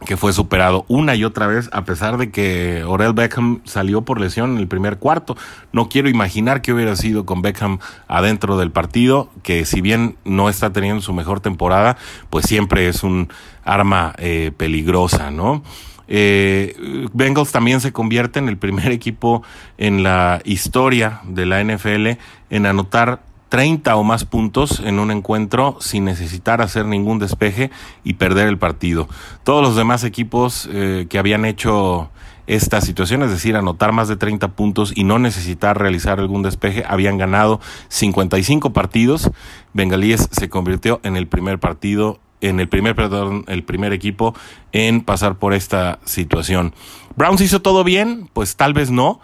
que 0.04 0.16
fue 0.16 0.32
superado 0.32 0.84
una 0.88 1.14
y 1.16 1.24
otra 1.24 1.46
vez, 1.46 1.68
a 1.72 1.84
pesar 1.84 2.18
de 2.18 2.30
que 2.30 2.84
Orel 2.84 3.12
Beckham 3.12 3.60
salió 3.64 4.02
por 4.02 4.20
lesión 4.20 4.52
en 4.52 4.58
el 4.58 4.68
primer 4.68 4.98
cuarto. 4.98 5.36
No 5.72 5.88
quiero 5.88 6.08
imaginar 6.08 6.62
qué 6.62 6.72
hubiera 6.72 6.94
sido 6.96 7.26
con 7.26 7.42
Beckham 7.42 7.78
adentro 8.06 8.56
del 8.56 8.70
partido, 8.70 9.30
que 9.42 9.64
si 9.64 9.80
bien 9.80 10.16
no 10.24 10.48
está 10.48 10.72
teniendo 10.72 11.02
su 11.02 11.12
mejor 11.12 11.40
temporada, 11.40 11.96
pues 12.30 12.46
siempre 12.46 12.88
es 12.88 13.02
un 13.02 13.28
arma 13.64 14.14
eh, 14.18 14.52
peligrosa, 14.56 15.30
¿no? 15.30 15.62
Eh, 16.10 16.74
Bengals 17.12 17.52
también 17.52 17.82
se 17.82 17.92
convierte 17.92 18.38
en 18.38 18.48
el 18.48 18.56
primer 18.56 18.92
equipo 18.92 19.42
en 19.76 20.02
la 20.02 20.40
historia 20.44 21.20
de 21.24 21.44
la 21.44 21.62
NFL 21.62 22.18
en 22.50 22.66
anotar 22.66 23.20
30 23.48 23.96
o 23.96 24.04
más 24.04 24.24
puntos 24.24 24.80
en 24.80 24.98
un 24.98 25.10
encuentro 25.10 25.76
sin 25.80 26.04
necesitar 26.04 26.60
hacer 26.60 26.86
ningún 26.86 27.18
despeje 27.18 27.70
y 28.04 28.14
perder 28.14 28.48
el 28.48 28.58
partido. 28.58 29.08
Todos 29.44 29.62
los 29.62 29.76
demás 29.76 30.04
equipos 30.04 30.68
eh, 30.72 31.06
que 31.08 31.18
habían 31.18 31.44
hecho 31.44 32.10
esta 32.46 32.80
situación, 32.80 33.22
es 33.22 33.30
decir, 33.30 33.56
anotar 33.56 33.92
más 33.92 34.08
de 34.08 34.16
30 34.16 34.48
puntos 34.48 34.92
y 34.94 35.04
no 35.04 35.18
necesitar 35.18 35.78
realizar 35.78 36.18
algún 36.18 36.42
despeje, 36.42 36.82
habían 36.88 37.18
ganado 37.18 37.60
55 37.88 38.72
partidos. 38.72 39.30
Bengalíes 39.74 40.28
se 40.30 40.48
convirtió 40.48 41.00
en 41.02 41.16
el 41.16 41.26
primer 41.26 41.58
partido 41.58 42.20
en 42.40 42.60
el 42.60 42.68
primer, 42.68 42.94
perdón, 42.94 43.44
el 43.48 43.64
primer 43.64 43.92
equipo 43.92 44.34
en 44.72 45.00
pasar 45.00 45.38
por 45.38 45.54
esta 45.54 45.98
situación. 46.04 46.74
Browns 47.16 47.40
hizo 47.40 47.62
todo 47.62 47.84
bien, 47.84 48.30
pues 48.32 48.56
tal 48.56 48.74
vez 48.74 48.90
no, 48.90 49.20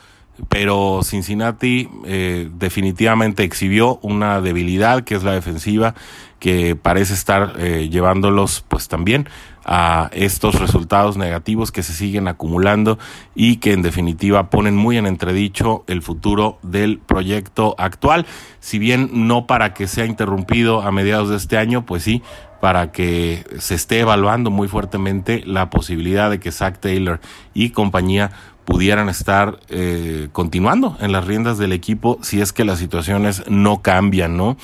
pero 0.48 1.00
Cincinnati 1.02 1.88
eh, 2.04 2.50
definitivamente 2.54 3.44
exhibió 3.44 3.98
una 4.02 4.40
debilidad 4.40 5.04
que 5.04 5.14
es 5.14 5.22
la 5.22 5.32
defensiva 5.32 5.94
que 6.40 6.76
parece 6.76 7.14
estar 7.14 7.54
eh, 7.58 7.88
llevándolos 7.88 8.64
pues 8.68 8.88
también 8.88 9.28
a 9.64 10.10
estos 10.12 10.60
resultados 10.60 11.16
negativos 11.16 11.72
que 11.72 11.82
se 11.82 11.94
siguen 11.94 12.28
acumulando 12.28 12.98
y 13.34 13.56
que 13.56 13.72
en 13.72 13.80
definitiva 13.80 14.50
ponen 14.50 14.76
muy 14.76 14.98
en 14.98 15.06
entredicho 15.06 15.84
el 15.86 16.02
futuro 16.02 16.58
del 16.62 16.98
proyecto 16.98 17.74
actual. 17.78 18.26
Si 18.60 18.78
bien 18.78 19.08
no 19.26 19.46
para 19.46 19.72
que 19.72 19.86
sea 19.86 20.04
interrumpido 20.04 20.82
a 20.82 20.92
mediados 20.92 21.30
de 21.30 21.36
este 21.36 21.56
año, 21.56 21.86
pues 21.86 22.02
sí, 22.02 22.22
para 22.60 22.92
que 22.92 23.44
se 23.58 23.74
esté 23.74 24.00
evaluando 24.00 24.50
muy 24.50 24.68
fuertemente 24.68 25.42
la 25.46 25.70
posibilidad 25.70 26.30
de 26.30 26.40
que 26.40 26.52
Zach 26.52 26.78
Taylor 26.78 27.20
y 27.52 27.70
compañía 27.70 28.32
pudieran 28.64 29.08
estar 29.08 29.58
eh, 29.68 30.28
continuando 30.32 30.96
en 31.00 31.12
las 31.12 31.26
riendas 31.26 31.58
del 31.58 31.72
equipo 31.72 32.18
si 32.22 32.40
es 32.40 32.52
que 32.52 32.64
las 32.64 32.78
situaciones 32.78 33.44
no 33.48 33.82
cambian, 33.82 34.36
¿no? 34.36 34.56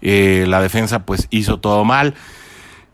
Eh, 0.00 0.44
la 0.48 0.60
defensa 0.60 1.04
pues 1.04 1.26
hizo 1.30 1.58
todo 1.58 1.84
mal 1.84 2.14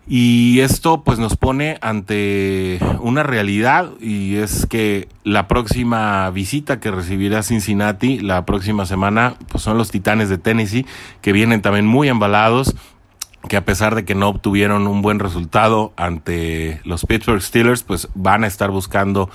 y 0.07 0.61
esto 0.61 1.03
pues 1.03 1.19
nos 1.19 1.37
pone 1.37 1.79
ante 1.81 2.79
una 3.01 3.23
realidad 3.23 3.91
y 4.01 4.37
es 4.37 4.67
que 4.67 5.09
la 5.23 5.49
próxima 5.49 6.29
visita 6.31 6.81
que 6.81 6.91
recibirá 6.91 7.43
Cincinnati 7.43 8.19
la 8.19 8.45
próxima 8.45 8.85
semana 8.85 9.35
pues 9.49 9.63
son 9.63 9.79
los 9.79 9.91
Titanes 9.91 10.29
de 10.29 10.39
Tennessee 10.39 10.87
que 11.23 11.33
vienen 11.33 11.63
también 11.63 11.87
muy 11.87 12.09
embalados 12.09 12.75
que 13.49 13.57
a 13.57 13.65
pesar 13.65 13.95
de 13.95 14.05
que 14.05 14.15
no 14.15 14.29
obtuvieron 14.29 14.87
un 14.87 15.03
buen 15.03 15.19
resultado 15.19 15.93
ante 15.97 16.81
los 16.85 17.05
Pittsburgh 17.05 17.43
Steelers, 17.43 17.83
pues 17.83 18.09
van 18.15 18.45
a 18.45 18.47
estar 18.47 18.71
buscando 18.71 19.29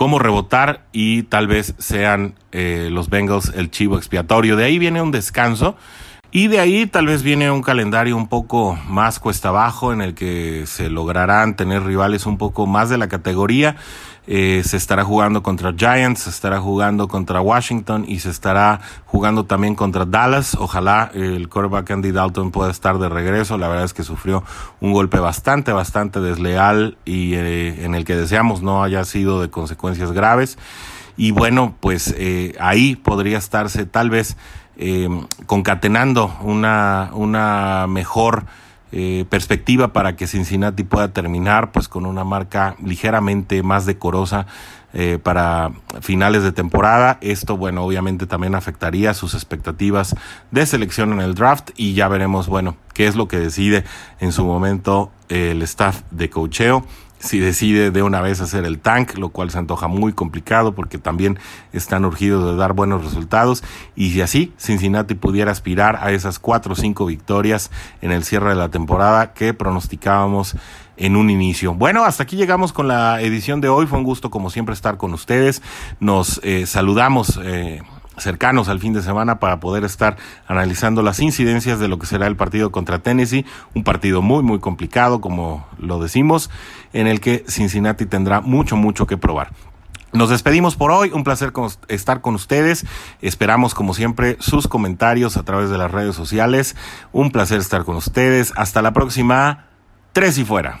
cómo 0.00 0.18
rebotar 0.18 0.80
y 0.92 1.24
tal 1.24 1.46
vez 1.46 1.74
sean 1.76 2.32
eh, 2.52 2.88
los 2.90 3.10
Bengals 3.10 3.52
el 3.54 3.70
chivo 3.70 3.98
expiatorio. 3.98 4.56
De 4.56 4.64
ahí 4.64 4.78
viene 4.78 5.02
un 5.02 5.10
descanso 5.10 5.76
y 6.32 6.48
de 6.48 6.60
ahí 6.60 6.86
tal 6.86 7.06
vez 7.06 7.22
viene 7.22 7.50
un 7.50 7.62
calendario 7.62 8.16
un 8.16 8.28
poco 8.28 8.78
más 8.86 9.18
cuesta 9.18 9.48
abajo 9.48 9.92
en 9.92 10.00
el 10.00 10.14
que 10.14 10.64
se 10.66 10.88
lograrán 10.88 11.56
tener 11.56 11.82
rivales 11.82 12.26
un 12.26 12.38
poco 12.38 12.66
más 12.66 12.88
de 12.88 12.98
la 12.98 13.08
categoría. 13.08 13.76
Eh, 14.26 14.62
se 14.64 14.76
estará 14.76 15.02
jugando 15.02 15.42
contra 15.42 15.72
Giants, 15.72 16.20
se 16.20 16.30
estará 16.30 16.60
jugando 16.60 17.08
contra 17.08 17.40
Washington 17.40 18.04
y 18.06 18.20
se 18.20 18.30
estará 18.30 18.80
jugando 19.06 19.44
también 19.44 19.74
contra 19.74 20.04
Dallas. 20.04 20.54
Ojalá 20.54 21.10
el 21.14 21.48
quarterback 21.48 21.90
Andy 21.90 22.12
Dalton 22.12 22.52
pueda 22.52 22.70
estar 22.70 22.98
de 22.98 23.08
regreso. 23.08 23.58
La 23.58 23.66
verdad 23.66 23.86
es 23.86 23.94
que 23.94 24.04
sufrió 24.04 24.44
un 24.80 24.92
golpe 24.92 25.18
bastante, 25.18 25.72
bastante 25.72 26.20
desleal 26.20 26.96
y 27.04 27.34
eh, 27.34 27.84
en 27.84 27.96
el 27.96 28.04
que 28.04 28.14
deseamos 28.14 28.62
no 28.62 28.84
haya 28.84 29.04
sido 29.04 29.40
de 29.40 29.50
consecuencias 29.50 30.12
graves. 30.12 30.58
Y 31.20 31.32
bueno, 31.32 31.74
pues 31.80 32.14
eh, 32.16 32.54
ahí 32.58 32.96
podría 32.96 33.36
estarse 33.36 33.84
tal 33.84 34.08
vez 34.08 34.36
Em, 34.82 35.26
concatenando 35.44 36.34
una, 36.40 37.10
una 37.12 37.86
mejor 37.86 38.46
eh, 38.92 39.26
perspectiva 39.28 39.92
para 39.92 40.16
que 40.16 40.26
Cincinnati 40.26 40.84
pueda 40.84 41.12
terminar 41.12 41.70
pues 41.70 41.86
con 41.86 42.06
una 42.06 42.24
marca 42.24 42.76
ligeramente 42.82 43.62
más 43.62 43.84
decorosa 43.84 44.46
eh, 44.94 45.18
para 45.22 45.72
finales 46.00 46.44
de 46.44 46.52
temporada. 46.52 47.18
Esto, 47.20 47.58
bueno, 47.58 47.84
obviamente 47.84 48.26
también 48.26 48.54
afectaría 48.54 49.12
sus 49.12 49.34
expectativas 49.34 50.16
de 50.50 50.64
selección 50.64 51.12
en 51.12 51.20
el 51.20 51.34
draft 51.34 51.72
y 51.76 51.92
ya 51.92 52.08
veremos, 52.08 52.48
bueno, 52.48 52.76
qué 52.94 53.06
es 53.06 53.16
lo 53.16 53.28
que 53.28 53.38
decide 53.38 53.84
en 54.18 54.32
su 54.32 54.46
momento 54.46 55.12
el 55.28 55.60
staff 55.60 56.00
de 56.10 56.30
cocheo 56.30 56.86
si 57.20 57.38
decide 57.38 57.90
de 57.90 58.02
una 58.02 58.20
vez 58.20 58.40
hacer 58.40 58.64
el 58.64 58.80
tank, 58.80 59.16
lo 59.16 59.28
cual 59.28 59.50
se 59.50 59.58
antoja 59.58 59.86
muy 59.88 60.12
complicado 60.12 60.74
porque 60.74 60.98
también 60.98 61.38
están 61.72 62.04
urgidos 62.04 62.50
de 62.50 62.56
dar 62.56 62.72
buenos 62.72 63.04
resultados. 63.04 63.62
Y 63.94 64.10
si 64.10 64.22
así 64.22 64.52
Cincinnati 64.58 65.14
pudiera 65.14 65.52
aspirar 65.52 65.98
a 66.02 66.12
esas 66.12 66.38
cuatro 66.38 66.72
o 66.72 66.76
cinco 66.76 67.06
victorias 67.06 67.70
en 68.00 68.10
el 68.10 68.24
cierre 68.24 68.50
de 68.50 68.56
la 68.56 68.70
temporada 68.70 69.34
que 69.34 69.54
pronosticábamos 69.54 70.56
en 70.96 71.16
un 71.16 71.30
inicio. 71.30 71.74
Bueno, 71.74 72.04
hasta 72.04 72.22
aquí 72.22 72.36
llegamos 72.36 72.72
con 72.72 72.88
la 72.88 73.20
edición 73.20 73.60
de 73.60 73.68
hoy. 73.68 73.86
Fue 73.86 73.98
un 73.98 74.04
gusto 74.04 74.30
como 74.30 74.50
siempre 74.50 74.74
estar 74.74 74.96
con 74.96 75.12
ustedes. 75.14 75.62
Nos 75.98 76.40
eh, 76.42 76.66
saludamos. 76.66 77.40
Eh, 77.42 77.82
cercanos 78.20 78.68
al 78.68 78.80
fin 78.80 78.92
de 78.92 79.02
semana 79.02 79.38
para 79.38 79.60
poder 79.60 79.84
estar 79.84 80.16
analizando 80.46 81.02
las 81.02 81.20
incidencias 81.20 81.78
de 81.78 81.88
lo 81.88 81.98
que 81.98 82.06
será 82.06 82.26
el 82.26 82.36
partido 82.36 82.70
contra 82.70 83.00
Tennessee, 83.00 83.46
un 83.74 83.84
partido 83.84 84.22
muy 84.22 84.42
muy 84.42 84.58
complicado 84.58 85.20
como 85.20 85.66
lo 85.78 86.00
decimos, 86.00 86.50
en 86.92 87.06
el 87.06 87.20
que 87.20 87.44
Cincinnati 87.48 88.06
tendrá 88.06 88.40
mucho 88.40 88.76
mucho 88.76 89.06
que 89.06 89.16
probar. 89.16 89.52
Nos 90.12 90.30
despedimos 90.30 90.74
por 90.74 90.90
hoy, 90.90 91.10
un 91.12 91.22
placer 91.22 91.52
estar 91.86 92.20
con 92.20 92.34
ustedes. 92.34 92.84
Esperamos, 93.20 93.74
como 93.74 93.94
siempre, 93.94 94.36
sus 94.40 94.66
comentarios 94.66 95.36
a 95.36 95.44
través 95.44 95.70
de 95.70 95.78
las 95.78 95.90
redes 95.90 96.16
sociales. 96.16 96.74
Un 97.12 97.30
placer 97.30 97.60
estar 97.60 97.84
con 97.84 97.94
ustedes. 97.94 98.52
Hasta 98.56 98.82
la 98.82 98.92
próxima. 98.92 99.66
Tres 100.12 100.36
y 100.38 100.44
fuera. 100.44 100.80